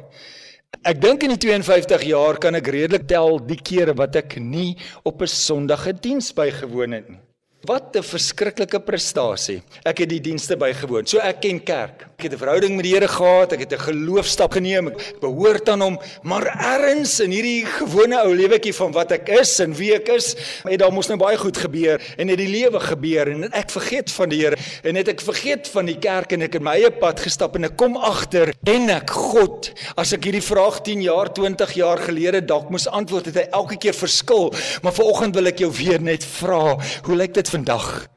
ek 0.83 0.99
dink 1.01 1.23
in 1.23 1.35
die 1.35 1.41
52 1.47 2.03
jaar 2.09 2.39
kan 2.41 2.55
ek 2.59 2.67
redelik 2.67 3.07
tel 3.07 3.39
die 3.39 3.59
kere 3.61 3.95
wat 3.95 4.15
ek 4.19 4.37
nie 4.39 4.75
op 5.03 5.21
'n 5.21 5.27
Sondag 5.27 5.87
'n 5.87 5.99
diens 6.01 6.33
bygewoon 6.33 6.91
het 6.91 7.09
nie. 7.09 7.24
Wat 7.65 7.95
'n 7.95 8.03
verskriklike 8.03 8.79
prestasie. 8.79 9.61
Ek 9.83 9.97
het 9.97 10.09
die 10.09 10.21
dienste 10.21 10.55
bygewoon. 10.55 11.07
So 11.07 11.17
ek 11.17 11.41
ken 11.41 11.63
kerk. 11.63 12.05
Ek 12.17 12.23
het 12.23 12.33
'n 12.33 12.37
verhouding 12.37 12.75
met 12.75 12.83
die 12.83 12.93
Here 12.93 13.07
gehad. 13.07 13.53
Ek 13.53 13.59
het 13.59 13.73
'n 13.73 13.79
geloofstap 13.79 14.53
geneem. 14.53 14.87
Ek 14.89 15.19
behoort 15.19 15.69
aan 15.69 15.81
hom, 15.81 15.99
maar 16.23 16.45
ergens 16.45 17.19
in 17.19 17.31
hierdie 17.31 17.65
gewone 17.65 18.21
ou 18.21 18.35
lewetjie 18.35 18.73
van 18.73 18.91
wat 18.91 19.11
ek 19.11 19.29
is 19.29 19.59
en 19.59 19.73
wie 19.73 19.93
ek 19.95 20.09
is, 20.09 20.35
het 20.63 20.79
daar 20.79 20.93
mos 20.93 21.07
nou 21.07 21.17
baie 21.17 21.37
goed 21.37 21.57
gebeur 21.57 22.01
en 22.17 22.27
het 22.27 22.37
die 22.37 22.47
lewe 22.47 22.79
gebeur 22.79 23.27
en 23.27 23.51
ek 23.51 23.71
vergeet 23.71 24.11
van 24.11 24.29
die 24.29 24.39
Here 24.43 24.57
en 24.83 24.95
het 24.95 25.07
ek 25.07 25.21
vergeet 25.21 25.67
van 25.67 25.85
die 25.85 25.97
kerk 25.97 26.31
en 26.31 26.41
ek 26.41 26.55
in 26.55 26.63
my 26.63 26.75
eie 26.75 26.91
pad 26.91 27.19
gestap 27.19 27.55
en 27.55 27.63
ek 27.63 27.77
kom 27.77 27.97
agter 27.97 28.53
en 28.67 28.89
ek 28.89 29.09
God 29.09 29.71
as 29.97 30.13
ek 30.13 30.23
hierdie 30.23 30.43
vraag 30.43 30.83
10 30.83 31.01
jaar, 31.01 31.33
20 31.33 31.73
jaar 31.73 31.97
gelede 31.97 32.41
dalk 32.45 32.69
moes 32.69 32.87
antwoord 32.87 33.25
het 33.25 33.35
hy 33.35 33.47
elke 33.51 33.77
keer 33.77 33.93
verskil, 33.93 34.53
maar 34.83 34.93
vanoggend 34.93 35.35
wil 35.35 35.47
ek 35.47 35.59
jou 35.59 35.71
weer 35.71 36.01
net 36.01 36.23
vra, 36.23 36.77
hoe 37.05 37.15
lyk 37.15 37.33
dit 37.33 37.47
vandag 37.55 38.07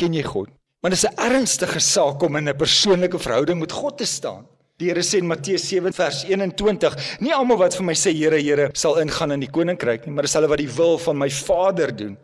ken 0.00 0.16
jy 0.16 0.24
God. 0.24 0.50
Maar 0.82 0.94
dit 0.94 1.02
is 1.02 1.08
'n 1.08 1.20
ernstige 1.20 1.80
saak 1.80 2.22
om 2.22 2.36
in 2.36 2.48
'n 2.48 2.56
persoonlike 2.56 3.18
verhouding 3.18 3.60
met 3.60 3.72
God 3.72 3.98
te 3.98 4.04
staan. 4.06 4.46
Die 4.78 4.88
Here 4.88 5.02
sê 5.02 5.18
in 5.18 5.26
Matteus 5.26 5.68
7 5.68 5.92
vers 5.92 6.24
21, 6.24 7.20
nie 7.20 7.34
almal 7.34 7.58
wat 7.58 7.76
vir 7.76 7.84
my 7.84 7.94
sê 7.94 8.10
Here, 8.10 8.40
Here 8.40 8.70
sal 8.72 8.98
ingaan 8.98 9.32
in 9.32 9.40
die 9.40 9.50
koninkryk 9.50 10.06
nie, 10.06 10.14
maar 10.14 10.22
dis 10.22 10.34
hulle 10.34 10.48
wat 10.48 10.58
die 10.58 10.74
wil 10.76 10.98
van 10.98 11.18
my 11.18 11.30
Vader 11.30 11.96
doen. 11.96 12.16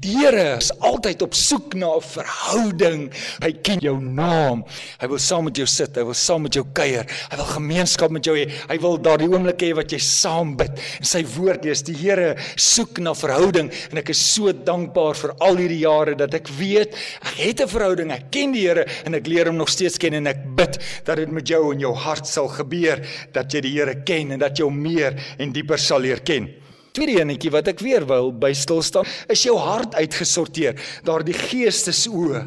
Die 0.00 0.14
Here 0.16 0.56
is 0.56 0.70
altyd 0.80 1.20
op 1.22 1.34
soek 1.36 1.74
na 1.76 1.96
'n 1.96 2.00
verhouding. 2.00 3.12
Hy 3.44 3.52
ken 3.62 3.78
jou 3.78 4.00
naam. 4.00 4.64
Hy 5.00 5.06
wil 5.06 5.18
saam 5.18 5.44
met 5.44 5.56
jou 5.56 5.66
sit, 5.66 5.96
hy 5.96 6.04
wil 6.04 6.14
saam 6.14 6.42
met 6.42 6.54
jou 6.54 6.64
kuier. 6.72 7.04
Hy 7.30 7.36
wil 7.36 7.44
gemeenskap 7.44 8.10
met 8.10 8.24
jou 8.24 8.36
hê. 8.36 8.50
Hy 8.68 8.78
wil 8.78 8.96
daardie 8.96 9.28
oomblik 9.28 9.60
hê 9.60 9.74
wat 9.74 9.92
jy 9.92 9.98
saam 9.98 10.56
bid 10.56 10.70
en 10.98 11.04
sy 11.04 11.24
woord 11.36 11.64
lees. 11.64 11.82
Die 11.82 11.96
Here 11.96 12.36
soek 12.56 12.98
na 12.98 13.12
verhouding 13.12 13.70
en 13.90 13.98
ek 13.98 14.08
is 14.10 14.34
so 14.34 14.52
dankbaar 14.52 15.14
vir 15.14 15.34
al 15.40 15.56
hierdie 15.56 15.82
jare 15.84 16.14
dat 16.14 16.34
ek 16.34 16.48
weet 16.48 16.94
ek 17.20 17.36
het 17.36 17.60
'n 17.60 17.68
verhouding. 17.68 18.12
Ek 18.12 18.30
ken 18.30 18.52
die 18.52 18.66
Here 18.66 18.86
en 19.04 19.14
ek 19.14 19.26
leer 19.26 19.46
hom 19.46 19.56
nog 19.56 19.68
steeds 19.68 19.98
ken 19.98 20.14
en 20.14 20.26
ek 20.26 20.56
bid 20.56 20.78
dat 21.04 21.16
dit 21.16 21.30
met 21.30 21.46
jou 21.46 21.72
in 21.72 21.80
jou 21.80 21.94
hart 21.94 22.26
sal 22.26 22.48
gebeur 22.48 23.06
dat 23.32 23.52
jy 23.52 23.60
die 23.60 23.78
Here 23.78 24.02
ken 24.04 24.32
en 24.32 24.38
dat 24.38 24.56
jy 24.56 24.64
hom 24.64 24.82
meer 24.82 25.14
en 25.38 25.52
dieper 25.52 25.78
sal 25.78 26.00
leer 26.00 26.20
ken. 26.20 26.61
Tweede 26.92 27.22
enetjie 27.22 27.52
wat 27.52 27.70
ek 27.72 27.80
weer 27.84 28.04
wil 28.08 28.32
by 28.36 28.52
stil 28.56 28.82
staan, 28.84 29.08
is 29.32 29.44
jou 29.46 29.56
hart 29.60 29.96
uitgesorteer, 29.96 30.76
daardie 31.06 31.36
geestesoë. 31.36 32.42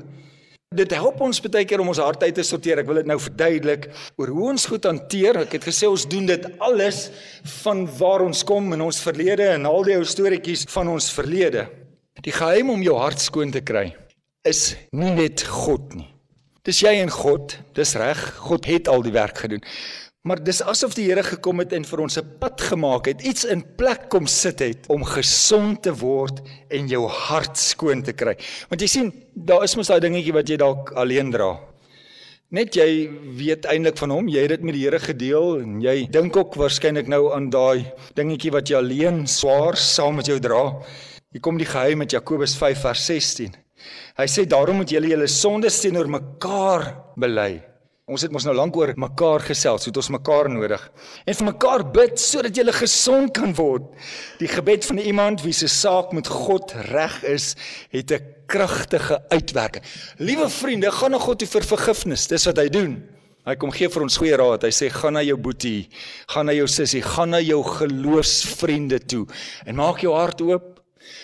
Dit 0.76 0.92
help 0.92 1.22
ons 1.24 1.40
baie 1.40 1.64
keer 1.68 1.80
om 1.80 1.92
ons 1.94 2.02
hart 2.04 2.26
uit 2.26 2.36
te 2.36 2.44
sorteer. 2.44 2.82
Ek 2.82 2.88
wil 2.90 3.00
dit 3.00 3.08
nou 3.08 3.16
verduidelik 3.22 3.86
oor 4.20 4.32
hoe 4.34 4.48
ons 4.52 4.66
goed 4.68 4.88
hanteer. 4.90 5.40
Ek 5.46 5.54
het 5.56 5.68
gesê 5.70 5.88
ons 5.88 6.08
doen 6.10 6.26
dit 6.28 6.48
alles 6.66 7.06
van 7.62 7.86
waar 8.00 8.26
ons 8.26 8.42
kom 8.48 8.74
in 8.76 8.84
ons 8.84 9.00
verlede 9.06 9.48
en 9.54 9.70
al 9.70 9.88
die 9.88 9.96
ou 9.96 10.04
storieetjies 10.04 10.66
van 10.74 10.92
ons 10.92 11.08
verlede. 11.16 11.70
Die 12.26 12.34
geheim 12.36 12.74
om 12.74 12.84
jou 12.84 12.98
hart 13.00 13.24
skoon 13.24 13.54
te 13.56 13.64
kry 13.64 13.94
is 14.46 14.76
nie 14.92 15.14
net 15.16 15.46
God 15.48 15.96
nie. 15.96 16.10
Dis 16.66 16.82
jy 16.82 16.96
en 16.98 17.12
God, 17.14 17.54
dis 17.78 17.94
reg. 18.02 18.22
God 18.42 18.66
het 18.66 18.90
al 18.90 19.06
die 19.06 19.14
werk 19.14 19.38
gedoen. 19.46 19.62
Maar 20.26 20.40
dis 20.42 20.64
asof 20.66 20.96
die 20.98 21.04
Here 21.06 21.22
gekom 21.22 21.62
het 21.62 21.74
en 21.78 21.84
vir 21.86 22.02
ons 22.02 22.18
'n 22.18 22.38
pad 22.42 22.62
gemaak 22.62 23.06
het, 23.06 23.22
iets 23.22 23.46
in 23.46 23.62
plek 23.78 24.10
kom 24.10 24.26
sit 24.26 24.60
het 24.60 24.88
om 24.90 25.04
gesond 25.04 25.84
te 25.84 25.94
word 25.94 26.42
en 26.70 26.88
jou 26.88 27.08
hart 27.08 27.58
skoon 27.58 28.02
te 28.02 28.14
kry. 28.14 28.34
Want 28.70 28.82
jy 28.82 28.88
sien, 28.88 29.14
daar 29.36 29.64
is 29.64 29.76
mos 29.76 29.88
daai 29.88 30.00
dingetjie 30.00 30.34
wat 30.34 30.50
jy 30.50 30.58
dalk 30.58 30.92
alleen 30.96 31.32
dra. 31.32 31.60
Net 32.50 32.74
jy 32.74 33.10
weet 33.38 33.66
eintlik 33.66 33.98
van 33.98 34.10
hom, 34.10 34.28
jy 34.28 34.42
het 34.42 34.50
dit 34.50 34.64
met 34.64 34.74
die 34.74 34.84
Here 34.84 35.00
gedeel 35.00 35.62
en 35.62 35.82
jy 35.82 36.08
dink 36.10 36.36
ook 36.36 36.56
waarskynlik 36.56 37.08
nou 37.08 37.32
aan 37.34 37.50
daai 37.50 37.86
dingetjie 38.16 38.52
wat 38.52 38.68
jy 38.68 38.78
alleen 38.78 39.28
swaar 39.28 39.78
saam 39.78 40.16
met 40.16 40.26
jou 40.26 40.40
dra. 40.40 40.82
Hier 41.32 41.42
kom 41.42 41.58
die 41.58 41.70
geheim 41.70 41.98
met 42.00 42.12
Jakobus 42.12 42.56
5 42.56 42.82
vers 42.82 43.06
16. 43.06 43.54
Hy 44.18 44.26
sê 44.26 44.46
daarom 44.46 44.78
moet 44.78 44.90
julle 44.90 45.08
julle 45.08 45.28
sondes 45.28 45.82
teenoor 45.82 46.08
mekaar 46.08 47.14
bely 47.16 47.75
Ons 48.06 48.22
het 48.22 48.30
mos 48.30 48.44
nou 48.46 48.54
lank 48.54 48.76
oor 48.78 48.92
mekaar 49.02 49.42
gesels, 49.42 49.88
het 49.88 49.96
ons 49.98 50.12
mekaar 50.14 50.46
nodig. 50.54 50.82
En 51.26 51.34
vir 51.40 51.48
mekaar 51.48 51.84
bid 51.90 52.20
sodat 52.22 52.54
jy 52.54 52.66
gesond 52.78 53.32
kan 53.34 53.56
word. 53.58 53.88
Die 54.38 54.50
gebed 54.52 54.86
van 54.86 55.00
iemand 55.02 55.42
wie 55.42 55.54
se 55.58 55.66
saak 55.66 56.14
met 56.14 56.30
God 56.30 56.76
reg 56.92 57.16
is, 57.26 57.56
het 57.90 58.12
'n 58.14 58.22
kragtige 58.46 59.18
uitwerking. 59.34 59.84
Liewe 60.18 60.50
vriende, 60.50 60.92
gaan 60.92 61.12
na 61.12 61.18
God 61.18 61.40
toe 61.40 61.48
vir 61.48 61.64
vergifnis. 61.64 62.28
Dis 62.28 62.46
wat 62.46 62.58
hy 62.58 62.70
doen. 62.70 63.10
Hy 63.46 63.56
kom 63.56 63.72
gee 63.72 63.90
vir 63.90 64.02
ons 64.04 64.18
goeie 64.18 64.38
raad. 64.38 64.62
Hy 64.62 64.70
sê 64.70 64.92
gaan 64.92 65.14
na 65.14 65.24
jou 65.24 65.38
boetie, 65.38 65.90
gaan 66.28 66.46
na 66.46 66.54
jou 66.54 66.68
sussie, 66.68 67.02
gaan 67.02 67.30
na 67.30 67.40
jou 67.40 67.64
geloofsvriende 67.64 69.00
toe 69.00 69.26
en 69.66 69.76
maak 69.76 70.02
jou 70.02 70.14
hart 70.14 70.42
oop 70.42 70.75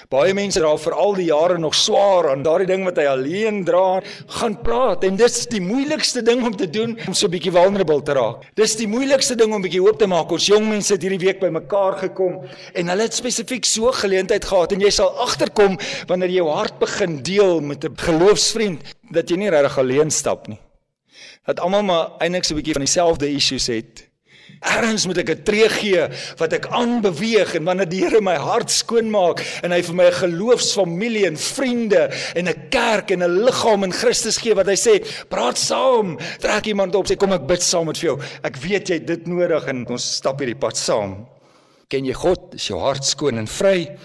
Baie 0.09 0.33
mense 0.33 0.59
dra 0.59 0.77
vir 0.77 0.93
al 0.93 1.13
die 1.15 1.27
jare 1.29 1.57
nog 1.57 1.75
swaar 1.75 2.29
aan 2.31 2.43
daardie 2.43 2.67
ding 2.67 2.83
wat 2.83 2.97
hy 2.97 3.05
alleen 3.05 3.63
dra, 3.65 4.01
gaan 4.39 4.57
praat 4.61 5.03
en 5.07 5.15
dis 5.15 5.45
die 5.51 5.61
moeilikste 5.61 6.21
ding 6.21 6.43
om 6.45 6.55
te 6.57 6.69
doen 6.69 6.97
om 7.07 7.13
so 7.13 7.27
'n 7.27 7.31
bietjie 7.31 7.51
vulnerable 7.51 8.01
te 8.03 8.13
raak. 8.13 8.43
Dis 8.55 8.75
die 8.75 8.87
moeilikste 8.87 9.35
ding 9.35 9.53
om 9.53 9.61
bietjie 9.61 9.81
oop 9.81 9.99
te 9.99 10.07
maak. 10.07 10.31
Ons 10.31 10.45
jong 10.45 10.67
mense 10.69 10.93
het 10.93 11.01
hierdie 11.01 11.25
week 11.25 11.39
bymekaar 11.39 11.97
gekom 11.97 12.41
en 12.73 12.87
hulle 12.87 13.03
het 13.03 13.13
spesifiek 13.13 13.65
so 13.65 13.91
geleentheid 13.91 14.45
gehad 14.45 14.71
en 14.71 14.81
jy 14.81 14.89
sal 14.89 15.09
agterkom 15.19 15.77
wanneer 16.07 16.29
jy 16.29 16.41
jou 16.41 16.49
hart 16.49 16.79
begin 16.79 17.21
deel 17.23 17.61
met 17.61 17.83
'n 17.85 17.95
geloofsvriend 17.95 18.81
dat 19.11 19.29
jy 19.29 19.37
nie 19.37 19.49
regtig 19.49 19.77
alleen 19.77 20.11
stap 20.11 20.47
nie. 20.47 20.59
Dat 21.45 21.59
almal 21.59 21.83
maar 21.83 22.07
eintlik 22.19 22.43
so 22.43 22.53
'n 22.53 22.57
bietjie 22.57 22.73
van 22.73 22.85
dieselfde 22.85 23.27
issues 23.29 23.67
het. 23.67 24.10
Erns 24.61 25.07
moet 25.09 25.17
ek 25.17 25.29
'n 25.29 25.43
tree 25.43 25.69
gee 25.69 26.03
wat 26.37 26.53
ek 26.53 26.67
aanbeweeg 26.69 27.55
en 27.55 27.65
wanneer 27.65 27.89
die 27.89 28.01
Here 28.03 28.21
my 28.21 28.35
hart 28.35 28.69
skoon 28.69 29.09
maak 29.09 29.41
en 29.63 29.71
hy 29.71 29.81
vir 29.81 29.95
my 29.95 30.05
'n 30.05 30.21
geloofsfamilie 30.21 31.25
en 31.25 31.37
vriende 31.37 32.11
en 32.35 32.47
'n 32.47 32.69
kerk 32.69 33.11
en 33.11 33.23
'n 33.23 33.43
liggaam 33.45 33.83
in 33.83 33.91
Christus 33.91 34.37
gee 34.37 34.53
wat 34.53 34.67
hy 34.67 34.75
sê, 34.75 35.01
praat 35.29 35.57
saam, 35.57 36.17
trek 36.39 36.65
iemand 36.65 36.95
op, 36.95 37.07
sê 37.07 37.17
kom 37.17 37.33
ek 37.33 37.47
bid 37.47 37.61
saam 37.61 37.87
met 37.87 37.97
vir 37.97 38.09
jou. 38.09 38.19
Ek 38.43 38.55
weet 38.57 38.87
jy 38.87 38.93
het 38.93 39.07
dit 39.07 39.27
nodig 39.27 39.67
en 39.67 39.87
ons 39.87 40.15
stap 40.15 40.39
hierdie 40.39 40.59
pad 40.59 40.77
saam. 40.77 41.25
Ken 41.89 42.05
jy 42.05 42.13
God? 42.13 42.53
Is 42.53 42.67
jou 42.67 42.79
hart 42.79 43.03
skoon 43.03 43.37
en 43.37 43.47
vry? 43.47 43.97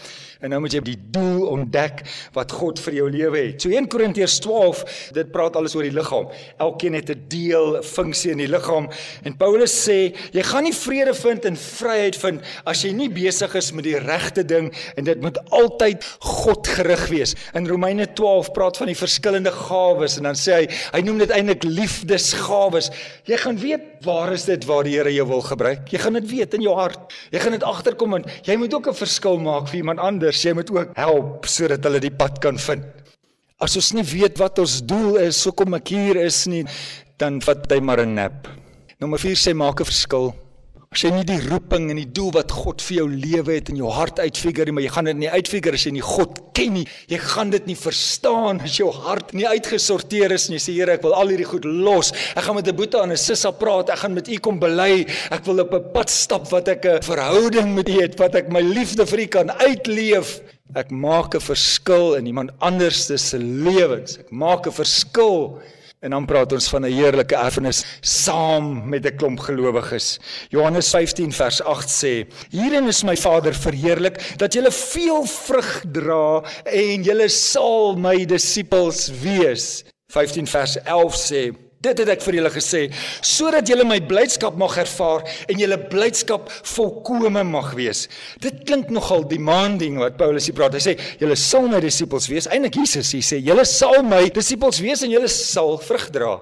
En 0.46 0.52
nou 0.54 0.60
moet 0.62 0.76
jy 0.76 0.80
die 0.86 0.98
doel 1.10 1.48
ontdek 1.50 2.04
wat 2.36 2.52
God 2.54 2.78
vir 2.84 2.94
jou 3.00 3.06
lewe 3.10 3.40
het. 3.48 3.64
So 3.64 3.74
1 3.74 3.88
Korintiërs 3.90 4.36
12, 4.44 4.82
dit 5.16 5.30
praat 5.34 5.56
alles 5.58 5.74
oor 5.74 5.82
die 5.82 5.94
liggaam. 5.94 6.28
Elkeen 6.62 6.94
het 6.94 7.10
'n 7.10 7.24
deel, 7.28 7.78
'n 7.78 7.82
funksie 7.82 8.30
in 8.30 8.38
die 8.38 8.46
liggaam. 8.46 8.86
En 9.24 9.36
Paulus 9.36 9.74
sê, 9.74 10.14
jy 10.30 10.42
gaan 10.42 10.62
nie 10.62 10.72
vrede 10.72 11.14
vind 11.14 11.44
en 11.44 11.56
vryheid 11.56 12.16
vind 12.16 12.40
as 12.64 12.82
jy 12.82 12.92
nie 12.92 13.08
besig 13.08 13.54
is 13.54 13.72
met 13.72 13.84
die 13.84 13.98
regte 13.98 14.44
ding 14.44 14.72
en 14.96 15.04
dit 15.04 15.20
moet 15.20 15.38
altyd 15.50 16.04
God 16.20 16.66
gerig 16.66 17.08
wees. 17.08 17.34
In 17.54 17.66
Romeine 17.66 18.06
12 18.14 18.52
praat 18.52 18.76
van 18.76 18.86
die 18.86 18.94
verskillende 18.96 19.50
gawes 19.50 20.16
en 20.16 20.22
dan 20.22 20.34
sê 20.34 20.52
hy, 20.52 20.68
hy 20.92 21.00
noem 21.00 21.18
dit 21.18 21.30
eintlik 21.30 21.64
liefdesgawes. 21.64 22.90
Jy 23.24 23.36
gaan 23.36 23.58
weet 23.58 23.82
waar 24.04 24.32
is 24.32 24.44
dit 24.44 24.64
waar 24.64 24.84
die 24.84 24.94
Here 24.96 25.12
jou 25.12 25.26
wil 25.26 25.42
gebruik? 25.42 25.88
Jy 25.90 25.98
gaan 25.98 26.12
dit 26.12 26.30
weet 26.30 26.54
in 26.54 26.62
jou 26.62 26.74
hart. 26.74 27.12
Jy 27.30 27.38
gaan 27.38 27.52
dit 27.52 27.62
agterkom 27.62 28.14
en 28.14 28.24
jy 28.44 28.56
moet 28.56 28.74
ook 28.74 28.88
'n 28.88 28.94
verskil 28.94 29.38
maak 29.38 29.68
vir 29.68 29.76
iemand 29.76 29.98
anders 29.98 30.35
anders, 30.36 30.44
jy 30.44 30.54
moet 30.54 30.70
ook 30.70 30.96
help 30.96 31.46
sodat 31.48 31.84
hulle 31.84 32.00
die 32.00 32.12
pad 32.12 32.40
kan 32.40 32.58
vind. 32.58 32.84
As 33.58 33.76
ons 33.76 33.94
nie 33.96 34.04
weet 34.04 34.38
wat 34.38 34.58
ons 34.58 34.82
doel 34.84 35.16
is, 35.24 35.44
hoekom 35.44 35.74
ek 35.78 35.88
hier 35.88 36.16
is 36.20 36.46
nie, 36.46 36.64
dan 37.18 37.40
vat 37.40 37.64
jy 37.70 37.80
maar 37.80 38.04
'n 38.04 38.14
nap. 38.14 38.48
Nommer 39.00 39.18
4 39.18 39.36
sê 39.36 39.54
maak 39.54 39.80
'n 39.80 39.84
verskil. 39.84 40.34
As 40.96 41.02
jy 41.04 41.10
nie 41.12 41.26
die 41.28 41.42
roeping 41.44 41.90
en 41.92 41.98
die 42.00 42.08
doel 42.08 42.30
wat 42.32 42.54
God 42.56 42.80
vir 42.80 43.02
jou 43.02 43.04
lewe 43.12 43.58
het 43.58 43.66
in 43.68 43.76
jou 43.82 43.90
hart 43.92 44.16
uitfigure 44.16 44.64
nie, 44.64 44.72
maar 44.78 44.84
jy 44.86 44.92
gaan 44.94 45.10
dit 45.10 45.18
nie 45.20 45.28
uitfigure 45.28 45.76
as 45.76 45.84
jy 45.84 45.92
nie 45.92 46.04
God 46.06 46.38
ken 46.56 46.72
nie. 46.72 46.84
Jy 47.12 47.18
gaan 47.20 47.52
dit 47.52 47.68
nie 47.68 47.76
verstaan 47.76 48.62
as 48.64 48.78
jou 48.80 48.88
hart 49.04 49.34
nie 49.36 49.44
uitgesorteer 49.44 50.32
is 50.32 50.46
nie. 50.48 50.56
Jy 50.56 50.62
sê 50.64 50.78
Here, 50.78 50.96
ek 50.96 51.04
wil 51.04 51.12
al 51.12 51.34
hierdie 51.34 51.50
goed 51.50 51.68
los. 51.68 52.14
Ek 52.32 52.48
gaan 52.48 52.56
met 52.56 52.72
'n 52.72 52.76
boetie 52.80 52.96
aan 52.96 53.12
'n 53.12 53.20
sissa 53.20 53.52
praat. 53.52 53.92
Ek 53.92 53.98
gaan 54.06 54.14
met 54.14 54.26
U 54.26 54.38
kom 54.40 54.58
bely. 54.58 55.04
Ek 55.30 55.44
wil 55.44 55.60
op 55.60 55.74
'n 55.74 55.92
pad 55.92 56.08
stap 56.08 56.48
wat 56.48 56.68
ek 56.68 56.86
'n 56.86 57.02
verhouding 57.02 57.74
met 57.74 57.90
U 57.90 58.00
het, 58.00 58.18
wat 58.18 58.34
ek 58.34 58.48
my 58.48 58.62
liefde 58.62 59.04
vir 59.04 59.20
U 59.20 59.26
kan 59.26 59.50
uitleef. 59.50 60.40
Ek 60.74 60.90
maak 60.90 61.34
'n 61.34 61.40
verskil 61.40 62.14
in 62.16 62.26
iemand 62.26 62.52
anders 62.60 63.04
se 63.04 63.36
lewens. 63.36 64.16
Ek 64.18 64.30
maak 64.30 64.66
'n 64.66 64.72
verskil 64.72 65.60
En 66.06 66.12
dan 66.12 66.26
praat 66.26 66.52
ons 66.54 66.68
van 66.70 66.84
'n 66.86 66.92
heerlike 66.92 67.34
erfenis 67.34 67.84
saam 68.00 68.88
met 68.88 69.06
'n 69.06 69.16
klomp 69.16 69.40
gelowiges. 69.40 70.18
Johannes 70.48 70.90
15 70.90 71.32
vers 71.32 71.62
8 71.62 71.90
sê: 71.90 72.26
"Hierin 72.50 72.86
is 72.86 73.02
my 73.02 73.16
Vader 73.16 73.54
verheerlik 73.54 74.38
dat 74.38 74.52
julle 74.52 74.70
veel 74.70 75.24
vrug 75.24 75.82
dra 75.92 76.42
en 76.64 77.02
julle 77.02 77.28
sal 77.28 77.96
my 77.96 78.24
disippels 78.24 79.10
wees." 79.22 79.84
15 80.12 80.46
vers 80.46 80.82
11 80.82 81.14
sê: 81.14 81.65
Dit 81.86 82.02
het 82.02 82.10
ek 82.16 82.24
vir 82.24 82.40
julle 82.40 82.52
gesê 82.54 82.82
sodat 83.24 83.68
julle 83.70 83.86
my 83.86 83.98
blydskap 84.08 84.56
mag 84.58 84.74
ervaar 84.82 85.22
en 85.46 85.60
julle 85.60 85.78
blydskap 85.90 86.50
volkome 86.74 87.44
mag 87.46 87.72
wees. 87.78 88.06
Dit 88.42 88.64
klink 88.66 88.90
nogal 88.94 89.26
demanding 89.30 90.00
wat 90.02 90.18
Paulus 90.18 90.48
hier 90.48 90.56
praat. 90.56 90.74
Hy 90.74 90.82
sê 90.82 90.96
julle 91.20 91.38
sal 91.38 91.68
my 91.70 91.80
disippels 91.84 92.28
wees. 92.32 92.50
Eindelik 92.50 92.80
Jesus 92.82 93.12
hier 93.14 93.26
sê 93.26 93.40
julle 93.42 93.66
sal 93.68 94.02
my 94.06 94.24
disippels 94.34 94.82
wees 94.82 95.04
en 95.06 95.14
julle 95.14 95.30
sal 95.32 95.76
vrug 95.86 96.10
dra. 96.14 96.34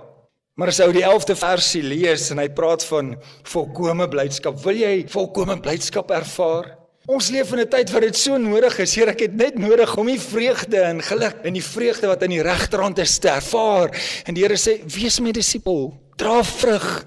Maar 0.55 0.71
as 0.71 0.79
ou 0.85 0.93
die 0.95 1.03
11de 1.03 1.35
versie 1.35 1.83
lees 1.83 2.29
en 2.31 2.39
hy 2.39 2.47
praat 2.55 2.85
van 2.87 3.17
volkome 3.51 4.07
blydskap, 4.11 4.61
wil 4.63 4.79
jy 4.79 4.95
volkome 5.11 5.59
blydskap 5.63 6.13
ervaar? 6.15 6.84
Ons 7.05 7.29
leef 7.29 7.51
in 7.53 7.61
'n 7.61 7.69
tyd 7.69 7.91
waar 7.93 8.01
dit 8.01 8.17
so 8.17 8.39
nodig 8.39 8.79
is. 8.79 8.95
Here, 8.95 9.11
ek 9.11 9.21
het 9.21 9.35
net 9.37 9.59
nodig 9.59 9.97
om 9.97 10.07
die 10.07 10.21
vreugde 10.21 10.81
en 10.81 11.03
geluk 11.03 11.45
en 11.45 11.53
die 11.53 11.65
vreugde 11.65 12.07
wat 12.07 12.23
aan 12.23 12.33
die 12.33 12.43
regterhand 12.43 12.99
is 12.99 13.19
te 13.19 13.29
ervaar. 13.29 13.91
En 14.25 14.35
die 14.35 14.43
Here 14.43 14.57
sê: 14.57 14.81
"Wees 14.87 15.21
my 15.21 15.31
disipel. 15.31 15.93
Dra 16.17 16.43
vrug. 16.43 17.07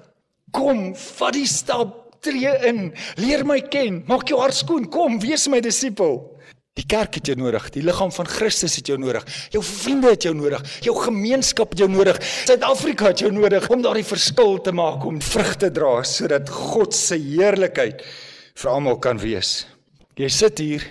Kom, 0.52 0.96
vat 0.96 1.34
die 1.34 1.48
stap, 1.48 2.22
tree 2.22 2.68
in, 2.68 2.94
leer 3.16 3.44
my 3.44 3.60
ken, 3.60 4.04
maak 4.08 4.28
jou 4.28 4.40
hart 4.40 4.54
skoon. 4.54 4.88
Kom, 4.90 5.20
wees 5.20 5.48
my 5.48 5.60
disipel." 5.60 6.38
Die 6.76 6.86
kerk 6.86 7.16
het 7.16 7.26
jou 7.26 7.36
nodig, 7.36 7.70
die 7.72 7.82
liggaam 7.82 8.12
van 8.12 8.28
Christus 8.28 8.76
het 8.76 8.88
jou 8.88 8.98
nodig. 9.00 9.24
Jou 9.50 9.64
vriende 9.64 10.10
het 10.10 10.24
jou 10.24 10.34
nodig, 10.36 10.62
jou 10.82 10.96
gemeenskap 10.96 11.70
het 11.70 11.80
jou 11.80 11.90
nodig. 11.90 12.22
Suid-Afrika 12.46 13.08
het 13.08 13.20
jou 13.20 13.32
nodig 13.32 13.70
om 13.70 13.82
daardie 13.82 14.06
verskil 14.06 14.62
te 14.62 14.72
maak 14.72 15.06
om 15.06 15.22
vrug 15.22 15.56
te 15.56 15.72
dra 15.72 16.04
sodat 16.04 16.50
God 16.50 16.94
se 16.94 17.16
heerlikheid 17.16 18.04
vir 18.54 18.72
almal 18.72 19.00
kan 19.00 19.18
wees. 19.18 19.66
Jy 20.18 20.30
sit 20.34 20.58
hier 20.58 20.82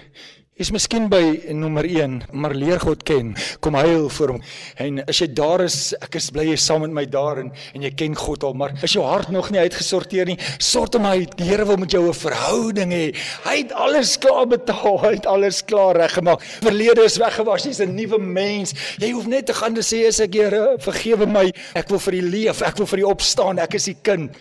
Is 0.57 0.71
miskien 0.73 1.11
by 1.13 1.51
nommer 1.53 1.85
1, 1.85 2.31
maar 2.41 2.55
leer 2.57 2.79
God 2.81 3.03
ken. 3.05 3.35
Kom 3.61 3.75
huil 3.77 4.07
vir 4.09 4.31
hom. 4.33 4.39
En 4.81 5.03
as 5.03 5.19
jy 5.21 5.27
daar 5.37 5.61
is, 5.67 5.91
ek 6.01 6.17
is 6.17 6.31
bly 6.33 6.47
jy 6.47 6.55
is 6.57 6.65
saam 6.65 6.81
met 6.87 6.95
my 6.97 7.05
daar 7.13 7.43
en 7.43 7.51
en 7.77 7.85
jy 7.85 7.91
ken 7.93 8.17
God 8.17 8.47
al, 8.49 8.57
maar 8.57 8.73
as 8.81 8.95
jou 8.97 9.05
hart 9.05 9.29
nog 9.35 9.51
nie 9.53 9.61
uitgesorteer 9.61 10.31
nie, 10.31 10.39
sort 10.57 10.97
hom 10.97 11.11
uit. 11.11 11.37
Die 11.37 11.51
Here 11.51 11.69
wil 11.69 11.77
met 11.77 11.93
jou 11.93 12.07
'n 12.09 12.17
verhouding 12.17 12.89
hê. 12.89 13.13
Hy 13.45 13.57
het 13.59 13.73
alles 13.77 14.17
klaar 14.17 14.49
betaal, 14.49 14.97
hy 15.05 15.13
het 15.21 15.27
alles 15.27 15.61
klaar 15.61 16.01
reggemaak. 16.01 16.41
Verlede 16.41 17.05
is 17.05 17.21
weggewas, 17.21 17.69
jy's 17.69 17.85
'n 17.85 17.95
nuwe 17.95 18.19
mens. 18.19 18.73
Jy 18.97 19.13
hoef 19.13 19.27
net 19.27 19.47
te 19.47 19.53
gaan 19.53 19.77
en 19.77 19.83
sê, 19.83 20.09
"Is 20.09 20.21
ek 20.21 20.33
Here, 20.33 20.77
vergewe 20.79 21.27
my. 21.27 21.53
Ek 21.75 21.91
wil 21.91 21.99
vir 21.99 22.15
U 22.15 22.23
leef. 22.23 22.63
Ek 22.63 22.79
wil 22.79 22.87
vir 22.87 23.01
U 23.01 23.13
opstaan. 23.13 23.59
Ek 23.59 23.75
is 23.75 23.89
U 23.89 23.95
kind." 24.03 24.33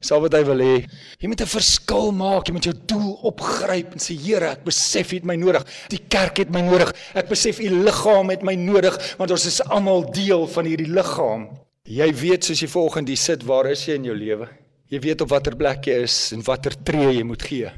Sal 0.00 0.20
wat 0.20 0.34
hy 0.36 0.42
wil 0.44 0.60
hê. 0.60 0.76
Jy 1.20 1.28
moet 1.28 1.40
'n 1.40 1.46
verskil 1.46 2.12
maak, 2.12 2.48
jy 2.48 2.52
moet 2.52 2.64
jou 2.64 2.74
doel 2.86 3.12
opgryp 3.22 3.92
en 3.92 3.98
sê 3.98 4.16
Here, 4.16 4.50
ek 4.50 4.64
besef 4.64 5.12
U 5.12 5.14
het 5.16 5.24
my 5.24 5.36
nodig. 5.36 5.64
Die 5.88 6.02
kerk 6.08 6.38
het 6.38 6.50
my 6.50 6.60
nodig. 6.60 6.92
Ek 7.14 7.28
besef 7.28 7.60
U 7.60 7.68
liggaam 7.68 8.30
het 8.30 8.42
my 8.42 8.54
nodig 8.54 8.96
want 9.18 9.30
ons 9.30 9.46
is 9.46 9.60
almal 9.62 10.10
deel 10.12 10.46
van 10.46 10.64
hierdie 10.64 10.92
liggaam. 10.92 11.48
Jy 11.86 12.12
weet 12.12 12.44
soos 12.44 12.60
jy 12.60 12.68
volgens 12.68 13.06
die 13.06 13.16
sit, 13.16 13.44
waar 13.46 13.66
is 13.70 13.86
jy 13.86 13.94
in 13.94 14.04
jou 14.04 14.14
lewe? 14.14 14.48
Jy 14.86 15.00
weet 15.02 15.22
op 15.24 15.32
watter 15.32 15.56
plek 15.58 15.86
jy 15.88 16.02
is 16.06 16.32
en 16.34 16.42
watter 16.46 16.74
tree 16.86 17.16
jy 17.16 17.22
moet 17.26 17.42
gee. 17.42 17.70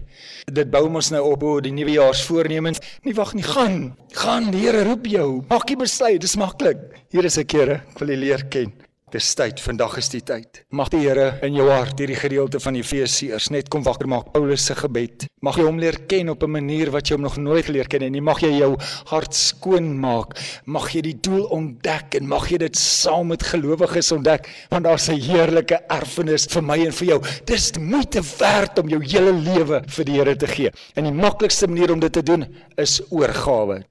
Dit 0.53 0.69
bou 0.73 0.83
ons 0.89 1.11
nou 1.11 1.23
op 1.31 1.43
oor 1.43 1.63
die 1.65 1.73
nuwejaarsvoornemens. 1.73 2.83
Nie 3.05 3.15
wag 3.17 3.33
nie, 3.37 3.45
gaan. 3.47 3.79
Gaan, 4.13 4.51
die 4.53 4.67
Here 4.67 4.83
roep 4.85 5.09
jou. 5.09 5.43
Maak 5.49 5.65
die 5.71 5.77
besluit, 5.77 6.21
dis 6.21 6.37
maklik. 6.37 6.77
Hier 7.13 7.25
is 7.25 7.39
'n 7.39 7.47
keer, 7.47 7.71
ek 7.89 7.99
wil 7.99 8.11
U 8.11 8.17
leer 8.17 8.45
ken. 8.49 8.73
Dis 9.09 9.31
tyd, 9.33 9.57
vandag 9.65 9.95
is 10.03 10.11
die 10.13 10.21
tyd. 10.21 10.59
Mag 10.77 10.91
die 10.93 10.99
Here 11.01 11.39
in 11.47 11.55
jou 11.57 11.65
hart 11.71 11.97
hierdie 11.97 12.19
gedeelte 12.19 12.59
van 12.61 12.77
Efesiërs 12.77 13.47
net 13.55 13.71
kom 13.73 13.81
wakker 13.87 14.09
maak. 14.11 14.35
Paulus 14.35 14.67
se 14.69 14.75
gebed. 14.77 15.25
Mag 15.41 15.57
jy 15.57 15.65
hom 15.65 15.79
leer 15.81 15.97
ken 16.11 16.29
op 16.29 16.45
'n 16.45 16.51
manier 16.59 16.91
wat 16.93 17.09
jy 17.09 17.17
hom 17.17 17.25
nog 17.25 17.39
nooit 17.39 17.65
geleer 17.65 17.89
ken 17.89 18.03
en 18.03 18.13
nie 18.13 18.21
mag 18.21 18.43
jy 18.43 18.59
jou 18.59 18.77
hart 19.07 19.35
skoon 19.35 19.99
maak. 19.99 20.37
Mag 20.67 20.93
jy 20.93 21.01
die 21.01 21.19
doel 21.23 21.49
ontdek 21.49 22.21
en 22.21 22.29
mag 22.29 22.51
jy 22.51 22.59
dit 22.59 22.77
saam 22.77 23.29
met 23.29 23.43
gelowiges 23.43 24.13
ontdek 24.13 24.47
want 24.69 24.85
daar's 24.85 25.09
'n 25.09 25.21
heerlike 25.21 25.81
erfenis 25.89 26.47
vir 26.47 26.63
my 26.63 26.79
en 26.85 26.93
vir 26.93 27.09
jou. 27.09 27.23
Dis 27.47 27.73
moeite 27.79 28.21
werd 28.39 28.79
om 28.79 28.89
jou 28.89 29.03
hele 29.03 29.33
lewe 29.33 29.83
vir 29.87 30.05
die 30.05 30.19
Here 30.19 30.37
te 30.37 30.47
gee. 30.47 30.71
En 30.95 31.05
die 31.05 31.13
maklikste 31.13 31.67
manier 31.67 31.93
om 31.93 32.01
dit 32.01 32.13
te 32.13 32.23
doen 32.23 32.45
is 32.77 33.01
oorgawe. 33.11 33.85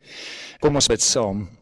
Kom 0.59 0.75
ons 0.75 0.87
bid 0.87 1.01
saam. 1.01 1.56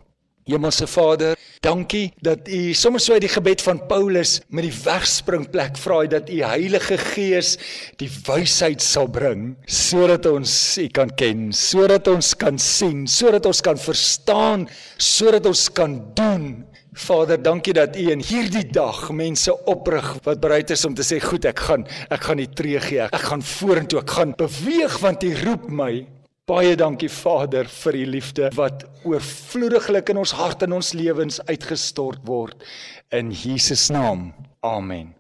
Hemelse 0.46 0.86
Vader, 0.86 1.34
dankie 1.66 2.12
dat 2.22 2.46
U 2.46 2.74
sommer 2.78 3.02
so 3.02 3.16
uit 3.18 3.24
die 3.24 3.32
gebed 3.34 3.64
van 3.66 3.80
Paulus 3.90 4.36
met 4.54 4.68
die 4.68 4.76
wegspringplek 4.84 5.80
vra 5.82 6.04
dat 6.12 6.30
U 6.30 6.38
Heilige 6.46 7.00
Gees 7.02 7.56
die 7.98 8.12
wysheid 8.28 8.86
sal 8.86 9.10
bring 9.10 9.56
sodat 9.66 10.30
ons 10.30 10.54
U 10.78 10.86
kan 10.94 11.10
ken, 11.18 11.48
sodat 11.50 12.06
ons 12.14 12.36
kan 12.38 12.62
sien, 12.62 13.08
sodat 13.10 13.50
ons 13.50 13.64
kan 13.66 13.82
verstaan, 13.88 14.70
sodat 15.02 15.50
ons 15.50 15.66
kan 15.74 15.98
doen. 16.14 16.48
Vader, 16.94 17.42
dankie 17.42 17.74
dat 17.74 17.98
U 17.98 18.06
in 18.14 18.22
hierdie 18.22 18.68
dag 18.70 19.08
mense 19.18 19.50
oprig 19.66 20.14
wat 20.30 20.46
bereid 20.46 20.70
is 20.78 20.86
om 20.86 20.94
te 20.94 21.02
sê, 21.02 21.18
"Goed, 21.20 21.46
ek 21.50 21.60
gaan, 21.60 21.88
ek 22.12 22.22
gaan 22.22 22.38
die 22.38 22.54
tree 22.54 22.80
gee. 22.80 23.02
Ek 23.02 23.30
gaan 23.34 23.42
vorentoe, 23.42 24.00
ek 24.00 24.10
gaan 24.10 24.36
beweeg 24.38 25.00
want 25.02 25.24
U 25.24 25.34
roep 25.42 25.70
my." 25.70 26.06
Baie 26.46 26.76
dankie 26.78 27.10
Vader 27.10 27.66
vir 27.66 27.96
u 27.98 28.04
liefde 28.06 28.52
wat 28.54 28.84
oorvloediglik 29.02 30.12
in 30.14 30.20
ons 30.22 30.34
hart 30.38 30.62
en 30.62 30.76
ons 30.78 30.92
lewens 30.94 31.40
uitgestort 31.50 32.22
word 32.30 32.62
in 33.10 33.32
Jesus 33.34 33.88
naam. 33.90 34.30
Amen. 34.62 35.16